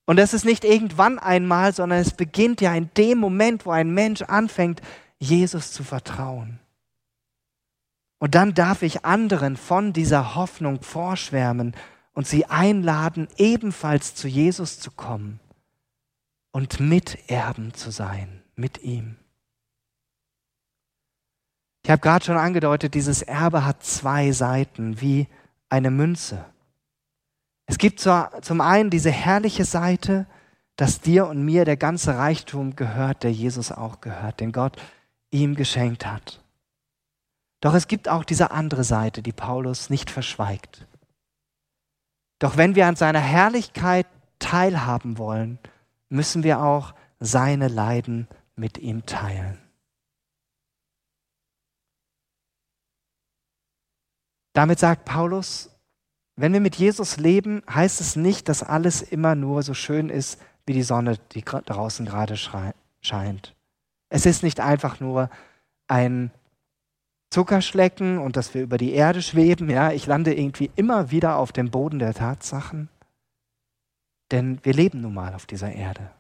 Und 0.06 0.16
das 0.16 0.32
ist 0.32 0.44
nicht 0.44 0.64
irgendwann 0.64 1.18
einmal, 1.18 1.74
sondern 1.74 1.98
es 1.98 2.12
beginnt 2.12 2.61
ja 2.61 2.74
in 2.74 2.90
dem 2.96 3.18
Moment, 3.18 3.66
wo 3.66 3.70
ein 3.70 3.92
Mensch 3.92 4.22
anfängt, 4.22 4.80
Jesus 5.18 5.72
zu 5.72 5.84
vertrauen. 5.84 6.61
Und 8.18 8.34
dann 8.34 8.54
darf 8.54 8.82
ich 8.82 9.04
anderen 9.04 9.56
von 9.56 9.92
dieser 9.92 10.34
Hoffnung 10.34 10.82
vorschwärmen 10.82 11.76
und 12.14 12.26
sie 12.26 12.46
einladen, 12.46 13.28
ebenfalls 13.37 14.14
zu 14.14 14.26
Jesus 14.26 14.80
zu 14.80 14.90
kommen 14.90 15.40
und 16.50 16.80
Miterben 16.80 17.74
zu 17.74 17.90
sein 17.90 18.42
mit 18.56 18.82
ihm. 18.82 19.16
Ich 21.84 21.90
habe 21.90 22.00
gerade 22.00 22.24
schon 22.24 22.37
angedeutet, 22.37 22.94
dieses 22.94 23.22
Erbe 23.22 23.64
hat 23.64 23.84
zwei 23.84 24.32
Seiten 24.32 25.00
wie 25.00 25.28
eine 25.68 25.90
Münze. 25.90 26.44
Es 27.70 27.76
gibt 27.76 28.00
zum 28.00 28.61
einen 28.62 28.88
diese 28.88 29.11
herrliche 29.11 29.66
Seite, 29.66 30.26
dass 30.76 31.00
dir 31.00 31.26
und 31.26 31.44
mir 31.44 31.66
der 31.66 31.76
ganze 31.76 32.16
Reichtum 32.16 32.76
gehört, 32.76 33.22
der 33.22 33.33
Jesus 33.33 33.70
auch 33.70 34.00
gehört, 34.00 34.40
den 34.40 34.52
Gott 34.52 34.81
ihm 35.31 35.54
geschenkt 35.54 36.07
hat. 36.07 36.42
Doch 37.61 37.74
es 37.74 37.87
gibt 37.87 38.09
auch 38.09 38.24
diese 38.24 38.52
andere 38.52 38.85
Seite, 38.85 39.20
die 39.20 39.33
Paulus 39.33 39.90
nicht 39.90 40.11
verschweigt. 40.11 40.87
Doch 42.38 42.57
wenn 42.57 42.74
wir 42.74 42.87
an 42.87 42.96
seiner 42.96 43.20
Herrlichkeit 43.20 44.07
teilhaben 44.38 45.18
wollen, 45.18 45.59
müssen 46.09 46.44
wir 46.44 46.62
auch 46.62 46.94
seine 47.20 47.68
Leiden 47.68 48.28
mit 48.57 48.78
ihm 48.78 49.04
teilen. 49.04 49.59
Damit 54.54 54.78
sagt 54.78 55.04
Paulus, 55.04 55.70
wenn 56.40 56.53
wir 56.53 56.61
mit 56.61 56.77
Jesus 56.77 57.16
leben, 57.16 57.62
heißt 57.68 58.01
es 58.01 58.14
nicht, 58.14 58.48
dass 58.48 58.62
alles 58.62 59.03
immer 59.03 59.35
nur 59.35 59.64
so 59.64 59.74
schön 59.74 60.09
ist, 60.09 60.40
wie 60.66 60.72
die 60.72 60.85
Sonne, 60.85 61.18
die 61.33 61.42
draußen 61.42 62.07
gerade 62.07 62.37
scheint. 62.37 63.57
Es 64.09 64.24
ist 64.24 64.44
nicht 64.44 64.61
einfach 64.61 65.01
nur 65.01 65.31
ein 65.88 66.31
Zuckerschlecken 67.31 68.18
und 68.18 68.37
dass 68.37 68.55
wir 68.55 68.62
über 68.62 68.79
die 68.79 68.92
Erde 68.92 69.20
schweben. 69.20 69.68
Ja, 69.68 69.90
ich 69.90 70.07
lande 70.07 70.33
irgendwie 70.33 70.70
immer 70.77 71.11
wieder 71.11 71.37
auf 71.37 71.51
dem 71.51 71.70
Boden 71.70 71.98
der 71.98 72.14
Tatsachen. 72.14 72.88
Denn 74.31 74.61
wir 74.62 74.74
leben 74.74 75.01
nun 75.01 75.14
mal 75.14 75.35
auf 75.35 75.44
dieser 75.46 75.72
Erde. 75.72 76.11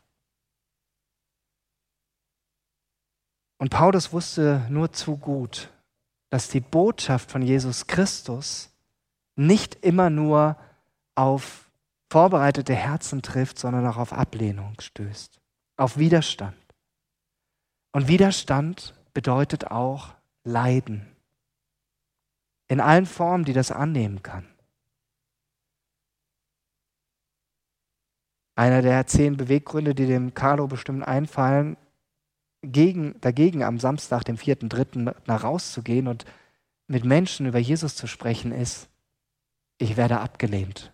Und 3.58 3.70
Paulus 3.70 4.12
wusste 4.12 4.66
nur 4.68 4.92
zu 4.92 5.16
gut, 5.16 5.70
dass 6.30 6.48
die 6.48 6.60
Botschaft 6.60 7.30
von 7.30 7.42
Jesus 7.42 7.86
Christus 7.86 8.70
nicht 9.38 9.76
immer 9.84 10.10
nur 10.10 10.56
auf 11.14 11.70
vorbereitete 12.10 12.74
Herzen 12.74 13.22
trifft, 13.22 13.58
sondern 13.58 13.86
auch 13.86 13.96
auf 13.96 14.12
Ablehnung 14.12 14.74
stößt, 14.80 15.40
auf 15.76 15.96
Widerstand. 15.96 16.56
Und 17.92 18.08
Widerstand 18.08 18.94
bedeutet 19.14 19.70
auch 19.70 20.14
Leiden. 20.44 21.06
In 22.66 22.80
allen 22.80 23.06
Formen, 23.06 23.44
die 23.44 23.52
das 23.52 23.70
annehmen 23.70 24.22
kann. 24.22 24.46
Einer 28.56 28.82
der 28.82 29.06
zehn 29.06 29.36
Beweggründe, 29.36 29.94
die 29.94 30.06
dem 30.06 30.34
Carlo 30.34 30.66
bestimmt 30.66 31.06
einfallen, 31.06 31.76
gegen, 32.62 33.20
dagegen 33.20 33.62
am 33.62 33.78
Samstag, 33.78 34.24
dem 34.24 34.36
4.3. 34.36 35.14
nach 35.26 35.44
rauszugehen 35.44 36.08
und 36.08 36.24
mit 36.88 37.04
Menschen 37.04 37.46
über 37.46 37.58
Jesus 37.58 37.94
zu 37.94 38.08
sprechen, 38.08 38.50
ist, 38.50 38.88
ich 39.78 39.96
werde 39.96 40.20
abgelehnt. 40.20 40.92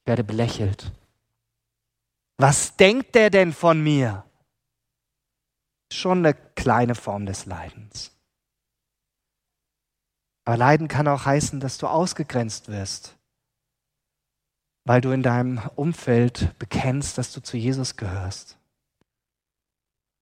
Ich 0.00 0.06
werde 0.06 0.24
belächelt. 0.24 0.92
Was 2.36 2.76
denkt 2.76 3.14
der 3.14 3.30
denn 3.30 3.52
von 3.52 3.82
mir? 3.82 4.24
Schon 5.92 6.18
eine 6.18 6.34
kleine 6.34 6.94
Form 6.94 7.26
des 7.26 7.46
Leidens. 7.46 8.10
Aber 10.44 10.56
Leiden 10.56 10.88
kann 10.88 11.08
auch 11.08 11.24
heißen, 11.24 11.60
dass 11.60 11.78
du 11.78 11.86
ausgegrenzt 11.86 12.68
wirst, 12.68 13.16
weil 14.84 15.00
du 15.00 15.10
in 15.10 15.22
deinem 15.22 15.58
Umfeld 15.74 16.58
bekennst, 16.58 17.16
dass 17.16 17.32
du 17.32 17.40
zu 17.40 17.56
Jesus 17.56 17.96
gehörst. 17.96 18.58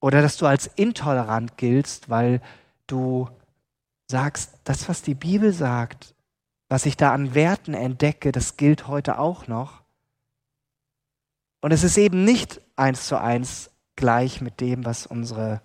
Oder 0.01 0.23
dass 0.23 0.37
du 0.37 0.47
als 0.47 0.67
intolerant 0.67 1.57
giltst, 1.57 2.09
weil 2.09 2.41
du 2.87 3.29
sagst, 4.09 4.59
das, 4.65 4.89
was 4.89 5.03
die 5.03 5.15
Bibel 5.15 5.53
sagt, 5.53 6.12
was 6.73 6.87
ich 6.87 6.97
da 6.97 7.13
an 7.13 7.35
Werten 7.35 7.75
entdecke, 7.75 8.33
das 8.33 8.57
gilt 8.57 8.89
heute 8.89 9.19
auch 9.19 9.47
noch. 9.47 9.83
Und 11.61 11.71
es 11.71 11.85
ist 11.85 11.99
eben 11.99 12.25
nicht 12.25 12.63
eins 12.77 13.09
zu 13.09 13.21
eins 13.21 13.71
gleich 13.95 14.41
mit 14.41 14.63
dem, 14.63 14.87
was 14.87 15.05
unsere 15.05 15.61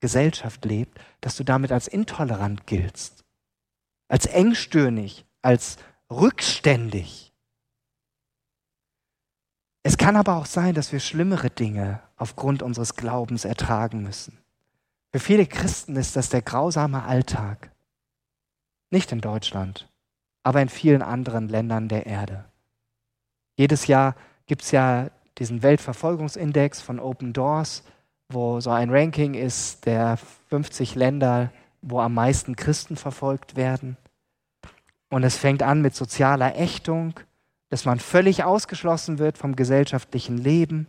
Gesellschaft 0.00 0.64
lebt, 0.64 0.98
dass 1.20 1.36
du 1.36 1.44
damit 1.44 1.70
als 1.70 1.86
intolerant 1.86 2.66
giltst. 2.66 3.26
als 4.08 4.24
engstirnig, 4.24 5.26
als 5.42 5.76
rückständig. 6.10 7.34
Es 9.82 9.98
kann 9.98 10.16
aber 10.16 10.36
auch 10.36 10.46
sein, 10.46 10.74
dass 10.74 10.92
wir 10.92 11.00
schlimmere 11.00 11.50
Dinge 11.50 12.00
aufgrund 12.16 12.62
unseres 12.62 12.94
Glaubens 12.94 13.44
ertragen 13.44 14.02
müssen. 14.02 14.38
Für 15.12 15.20
viele 15.20 15.44
Christen 15.44 15.94
ist 15.96 16.16
das 16.16 16.30
der 16.30 16.40
grausame 16.40 17.02
Alltag. 17.02 17.70
Nicht 18.88 19.12
in 19.12 19.20
Deutschland, 19.20 19.90
aber 20.42 20.62
in 20.62 20.68
vielen 20.68 21.02
anderen 21.02 21.48
Ländern 21.48 21.88
der 21.88 22.06
Erde. 22.06 22.44
Jedes 23.56 23.86
Jahr 23.86 24.14
gibt 24.46 24.62
es 24.62 24.70
ja 24.70 25.10
diesen 25.38 25.62
Weltverfolgungsindex 25.62 26.80
von 26.80 27.00
Open 27.00 27.32
Doors, 27.32 27.84
wo 28.28 28.60
so 28.60 28.70
ein 28.70 28.90
Ranking 28.90 29.34
ist 29.34 29.86
der 29.86 30.18
50 30.48 30.94
Länder, 30.94 31.50
wo 31.82 32.00
am 32.00 32.14
meisten 32.14 32.56
Christen 32.56 32.96
verfolgt 32.96 33.56
werden. 33.56 33.96
Und 35.10 35.22
es 35.22 35.36
fängt 35.36 35.62
an 35.62 35.80
mit 35.80 35.94
sozialer 35.94 36.56
Ächtung, 36.56 37.14
dass 37.70 37.84
man 37.84 37.98
völlig 37.98 38.44
ausgeschlossen 38.44 39.18
wird 39.18 39.38
vom 39.38 39.56
gesellschaftlichen 39.56 40.38
Leben, 40.38 40.86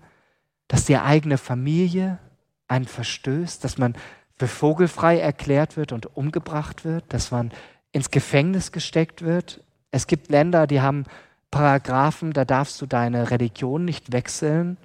dass 0.68 0.86
die 0.86 0.98
eigene 0.98 1.38
Familie 1.38 2.20
einen 2.68 2.86
verstößt, 2.86 3.64
dass 3.64 3.78
man 3.78 3.96
für 4.38 4.48
vogelfrei 4.48 5.20
erklärt 5.20 5.76
wird 5.76 5.92
und 5.92 6.16
umgebracht 6.16 6.86
wird, 6.86 7.04
dass 7.10 7.32
man 7.32 7.52
ins 7.92 8.12
Gefängnis 8.12 8.72
gesteckt 8.72 9.22
wird. 9.22 9.64
Es 9.92 10.08
gibt 10.08 10.30
Länder, 10.30 10.68
die 10.68 10.82
haben 10.82 11.06
Paragraphen, 11.52 12.32
da 12.34 12.46
darfst 12.46 12.80
du 12.82 12.86
deine 12.86 13.32
Religion 13.32 13.86
nicht 13.86 14.12
wechseln, 14.12 14.78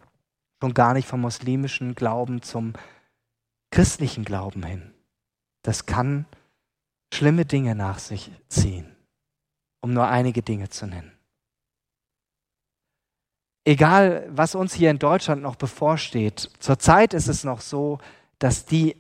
schon 0.63 0.75
gar 0.75 0.95
nicht 0.95 1.07
vom 1.07 1.21
muslimischen 1.21 1.95
Glauben 1.95 2.43
zum 2.43 2.73
christlichen 3.71 4.25
Glauben 4.25 4.63
hin. 4.65 4.95
Das 5.63 5.87
kann 5.87 6.27
schlimme 7.13 7.45
Dinge 7.45 7.75
nach 7.75 7.99
sich 7.99 8.31
ziehen, 8.49 8.97
um 9.81 9.93
nur 9.93 10.09
einige 10.09 10.43
Dinge 10.43 10.69
zu 10.71 10.87
nennen. 10.87 11.13
Egal, 13.67 14.29
was 14.31 14.55
uns 14.55 14.75
hier 14.75 14.91
in 14.91 14.99
Deutschland 14.99 15.43
noch 15.43 15.57
bevorsteht, 15.57 16.51
zurzeit 16.59 17.15
ist 17.15 17.29
es 17.29 17.45
noch 17.45 17.61
so, 17.61 17.99
dass 18.39 18.67
die 18.67 18.97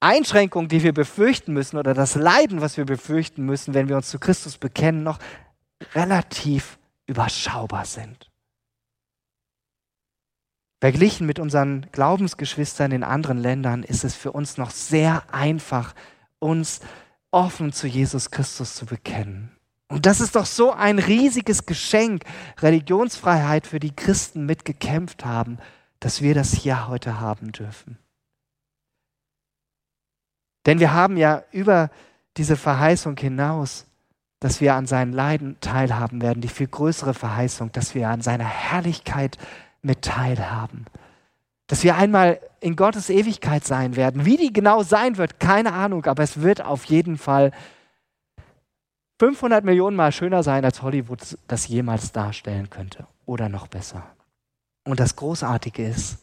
Einschränkungen, 0.00 0.68
die 0.68 0.82
wir 0.82 0.94
befürchten 0.94 1.52
müssen 1.52 1.76
oder 1.76 1.94
das 1.94 2.14
Leiden, 2.14 2.60
was 2.62 2.76
wir 2.76 2.86
befürchten 2.86 3.44
müssen, 3.44 3.74
wenn 3.74 3.88
wir 3.88 3.96
uns 3.96 4.10
zu 4.10 4.18
Christus 4.18 4.56
bekennen, 4.56 5.02
noch 5.02 5.18
relativ 5.94 6.78
überschaubar 7.06 7.84
sind. 7.84 8.30
Verglichen 10.80 11.26
mit 11.26 11.38
unseren 11.38 11.86
Glaubensgeschwistern 11.92 12.90
in 12.92 13.04
anderen 13.04 13.36
Ländern 13.36 13.82
ist 13.82 14.02
es 14.02 14.14
für 14.14 14.32
uns 14.32 14.56
noch 14.56 14.70
sehr 14.70 15.22
einfach, 15.30 15.94
uns 16.38 16.80
offen 17.30 17.72
zu 17.72 17.86
Jesus 17.86 18.30
Christus 18.30 18.74
zu 18.74 18.86
bekennen. 18.86 19.50
Und 19.88 20.06
das 20.06 20.20
ist 20.20 20.36
doch 20.36 20.46
so 20.46 20.72
ein 20.72 20.98
riesiges 20.98 21.66
Geschenk, 21.66 22.24
Religionsfreiheit, 22.60 23.66
für 23.66 23.80
die 23.80 23.94
Christen 23.94 24.46
mitgekämpft 24.46 25.24
haben, 25.26 25.58
dass 25.98 26.22
wir 26.22 26.32
das 26.32 26.52
hier 26.52 26.88
heute 26.88 27.20
haben 27.20 27.52
dürfen. 27.52 27.98
Denn 30.66 30.80
wir 30.80 30.92
haben 30.92 31.16
ja 31.16 31.42
über 31.52 31.90
diese 32.36 32.56
Verheißung 32.56 33.16
hinaus, 33.16 33.86
dass 34.40 34.60
wir 34.60 34.74
an 34.74 34.86
seinen 34.86 35.12
Leiden 35.12 35.56
teilhaben 35.60 36.22
werden, 36.22 36.40
die 36.40 36.48
viel 36.48 36.68
größere 36.68 37.14
Verheißung, 37.14 37.72
dass 37.72 37.94
wir 37.94 38.08
an 38.08 38.22
seiner 38.22 38.44
Herrlichkeit 38.44 39.36
mit 39.82 40.02
teilhaben. 40.02 40.86
Dass 41.66 41.84
wir 41.84 41.96
einmal 41.96 42.40
in 42.60 42.76
Gottes 42.76 43.10
Ewigkeit 43.10 43.64
sein 43.64 43.96
werden. 43.96 44.24
Wie 44.24 44.36
die 44.36 44.52
genau 44.52 44.82
sein 44.82 45.18
wird, 45.18 45.40
keine 45.40 45.72
Ahnung, 45.72 46.06
aber 46.06 46.22
es 46.22 46.40
wird 46.40 46.64
auf 46.64 46.84
jeden 46.84 47.16
Fall 47.18 47.52
500 49.18 49.64
Millionen 49.64 49.96
Mal 49.96 50.12
schöner 50.12 50.42
sein, 50.42 50.64
als 50.64 50.80
Hollywood 50.80 51.38
das 51.46 51.68
jemals 51.68 52.12
darstellen 52.12 52.70
könnte. 52.70 53.06
Oder 53.26 53.50
noch 53.50 53.66
besser. 53.66 54.02
Und 54.84 54.98
das 54.98 55.14
Großartige 55.16 55.86
ist, 55.86 56.18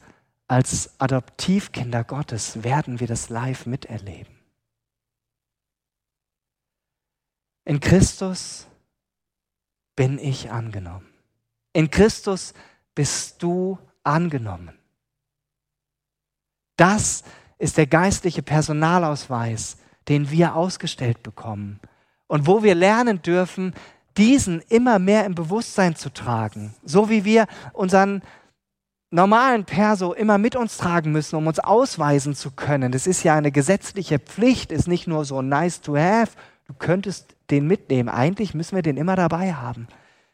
als 0.47 0.99
Adoptivkinder 0.99 2.03
Gottes 2.03 2.63
werden 2.63 2.99
wir 2.99 3.07
das 3.07 3.29
live 3.29 3.65
miterleben. 3.65 4.33
In 7.65 7.81
Christus 7.81 8.67
bin 9.95 10.19
ich 10.19 10.51
angenommen. 10.51 11.07
In 11.73 11.91
Christus 11.91 12.53
bist 12.95 13.43
du 13.43 13.77
angenommen. 14.03 14.77
Das 16.77 17.23
ist 17.57 17.77
der 17.77 17.88
geistliche 17.88 18.41
Personalausweis, 18.41 19.77
den 20.07 20.31
wir 20.31 20.55
ausgestellt 20.55 21.23
bekommen 21.23 21.81
und 22.27 22.47
wo 22.47 22.63
wir 22.63 22.75
lernen 22.75 23.21
dürfen, 23.21 23.73
diesen 24.15 24.62
immer 24.69 24.99
mehr 24.99 25.25
im 25.25 25.36
Bewusstsein 25.36 25.95
zu 25.95 26.12
tragen. 26.12 26.73
So 26.83 27.10
wie 27.10 27.25
wir 27.25 27.47
unseren 27.73 28.21
normalen 29.09 29.65
Perso 29.65 30.13
immer 30.13 30.37
mit 30.37 30.55
uns 30.55 30.77
tragen 30.77 31.11
müssen, 31.11 31.35
um 31.35 31.47
uns 31.47 31.59
ausweisen 31.59 32.35
zu 32.35 32.51
können. 32.51 32.91
Das 32.91 33.07
ist 33.07 33.23
ja 33.23 33.35
eine 33.35 33.51
gesetzliche 33.51 34.19
Pflicht, 34.19 34.71
ist 34.71 34.87
nicht 34.87 35.07
nur 35.07 35.25
so 35.25 35.41
nice 35.41 35.81
to 35.81 35.97
have, 35.97 36.31
du 36.65 36.73
könntest 36.73 37.35
den 37.49 37.67
mitnehmen. 37.67 38.09
Eigentlich 38.09 38.53
müssen 38.53 38.75
wir 38.75 38.83
den 38.83 38.97
immer 38.97 39.15
dabei 39.15 39.53
haben. 39.53 39.87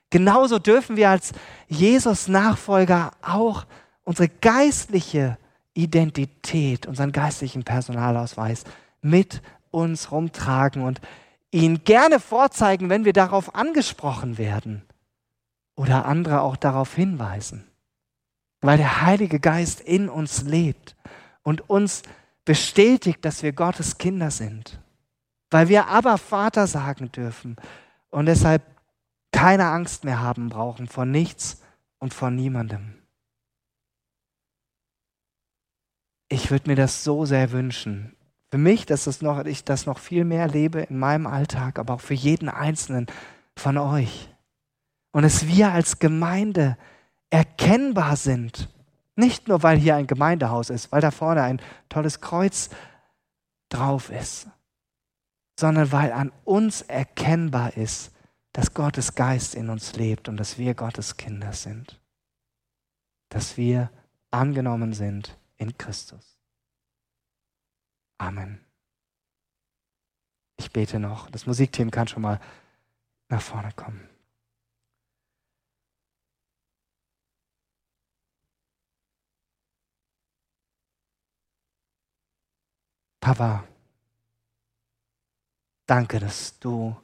Genauso 0.10 0.60
dürfen 0.60 0.96
wir 0.96 1.10
als 1.10 1.32
Jesus-Nachfolger 1.70 3.12
auch 3.22 3.66
unsere 4.04 4.30
geistliche 4.30 5.38
Identität, 5.74 6.86
unseren 6.86 7.12
geistlichen 7.12 7.64
Personalausweis 7.64 8.64
mit 9.02 9.42
uns 9.72 10.12
rumtragen 10.12 10.84
und 10.84 11.02
ihn 11.52 11.84
gerne 11.84 12.20
vorzeigen, 12.20 12.90
wenn 12.90 13.06
wir 13.06 13.14
darauf 13.14 13.56
angesprochen 13.56 14.38
werden 14.38 14.84
oder 15.76 16.06
andere 16.06 16.42
auch 16.42 16.56
darauf 16.56 16.94
hinweisen. 16.94 17.68
Weil 18.64 18.78
der 18.78 19.04
Heilige 19.04 19.40
Geist 19.40 19.82
in 19.82 20.10
uns 20.10 20.42
lebt 20.42 20.96
und 21.44 21.70
uns 21.70 22.02
bestätigt, 22.46 23.24
dass 23.24 23.44
wir 23.44 23.54
Gottes 23.54 23.98
Kinder 23.98 24.32
sind 24.32 24.80
weil 25.54 25.70
wir 25.70 25.88
aber 25.88 26.18
Vater 26.18 26.66
sagen 26.66 27.12
dürfen 27.12 27.56
und 28.10 28.26
deshalb 28.26 28.64
keine 29.32 29.68
Angst 29.68 30.04
mehr 30.04 30.20
haben 30.20 30.50
brauchen 30.50 30.88
vor 30.88 31.06
nichts 31.06 31.62
und 32.00 32.14
vor 32.14 32.32
niemandem. 32.32 32.96
Ich 36.28 36.50
würde 36.50 36.70
mir 36.72 36.76
das 36.76 37.04
so 37.04 37.26
sehr 37.26 37.52
wünschen. 37.52 38.16
Für 38.50 38.58
mich, 38.58 38.88
dass 38.88 39.04
das 39.04 39.22
noch, 39.22 39.46
ich 39.46 39.64
das 39.64 39.86
noch 39.86 40.00
viel 40.00 40.26
mehr 40.26 40.48
lebe 40.48 40.82
in 40.82 40.98
meinem 40.98 41.28
Alltag, 41.28 41.78
aber 41.78 41.94
auch 41.94 42.02
für 42.02 42.16
jeden 42.16 42.50
Einzelnen 42.50 43.06
von 43.56 43.78
euch. 43.78 44.30
Und 45.12 45.22
dass 45.22 45.48
wir 45.48 45.72
als 45.72 46.00
Gemeinde 46.00 46.78
erkennbar 47.34 48.16
sind. 48.16 48.70
Nicht 49.16 49.48
nur, 49.48 49.64
weil 49.64 49.80
hier 49.80 49.96
ein 49.96 50.06
Gemeindehaus 50.06 50.70
ist, 50.70 50.92
weil 50.92 51.02
da 51.02 51.10
vorne 51.10 51.42
ein 51.42 51.60
tolles 51.90 52.22
Kreuz 52.22 52.70
drauf 53.70 54.12
ist, 54.12 54.48
sondern 55.60 55.92
weil 55.92 56.12
an 56.12 56.32
uns 56.44 56.84
erkennbar 56.84 57.76
ist, 57.76 58.12
dass 58.52 58.76
Gottes 58.76 59.16
Geist 59.16 59.56
in 59.56 59.72
uns 59.72 59.96
lebt 59.96 60.30
und 60.30 60.38
dass 60.38 60.60
wir 60.60 60.76
Gottes 60.76 61.18
Kinder 61.18 61.54
sind. 61.54 62.00
Dass 63.30 63.58
wir 63.58 63.90
angenommen 64.30 64.94
sind 64.94 65.36
in 65.58 65.76
Christus. 65.76 66.38
Amen. 68.20 68.64
Ich 70.58 70.72
bete 70.72 71.00
noch. 71.00 71.32
Das 71.32 71.48
Musikteam 71.48 71.90
kann 71.90 72.08
schon 72.08 72.22
mal 72.22 72.40
nach 73.28 73.42
vorne 73.42 73.72
kommen. 73.72 74.13
Papa, 83.24 83.64
Danke, 85.86 86.20
dass 86.20 86.60
du 86.60 86.96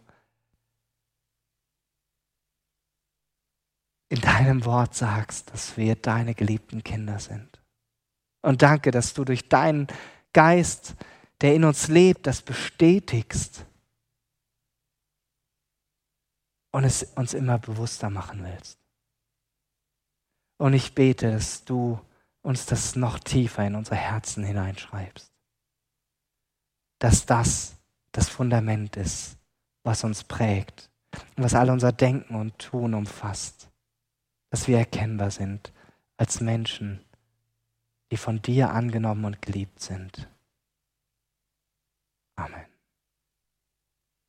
in 4.09 4.19
deinem 4.21 4.65
Wort 4.65 4.95
sagst, 4.95 5.53
dass 5.53 5.77
wir 5.77 5.95
deine 5.95 6.33
geliebten 6.33 6.83
Kinder 6.83 7.19
sind. 7.19 7.61
Und 8.41 8.61
danke, 8.61 8.91
dass 8.91 9.13
du 9.13 9.23
durch 9.25 9.47
deinen 9.47 9.87
Geist, 10.33 10.95
der 11.41 11.55
in 11.55 11.63
uns 11.65 11.87
lebt, 11.87 12.25
das 12.25 12.41
bestätigst 12.41 13.65
und 16.71 16.83
es 16.83 17.03
uns 17.15 17.33
immer 17.33 17.59
bewusster 17.59 18.09
machen 18.09 18.43
willst. 18.43 18.77
Und 20.57 20.73
ich 20.73 20.95
bete, 20.95 21.31
dass 21.31 21.63
du 21.63 21.99
uns 22.41 22.65
das 22.65 22.95
noch 22.95 23.19
tiefer 23.19 23.65
in 23.67 23.75
unsere 23.75 23.97
Herzen 23.97 24.43
hineinschreibst. 24.43 25.28
Dass 26.99 27.25
das 27.25 27.75
das 28.11 28.29
Fundament 28.29 28.97
ist, 28.97 29.37
was 29.83 30.03
uns 30.03 30.23
prägt 30.23 30.89
und 31.35 31.43
was 31.43 31.53
all 31.53 31.69
unser 31.69 31.91
Denken 31.91 32.35
und 32.35 32.57
Tun 32.59 32.93
umfasst, 32.93 33.69
dass 34.49 34.67
wir 34.67 34.77
erkennbar 34.77 35.31
sind 35.31 35.71
als 36.17 36.41
Menschen, 36.41 37.03
die 38.11 38.17
von 38.17 38.41
dir 38.41 38.71
angenommen 38.71 39.25
und 39.25 39.41
geliebt 39.41 39.79
sind. 39.79 40.27
Amen. 42.35 42.68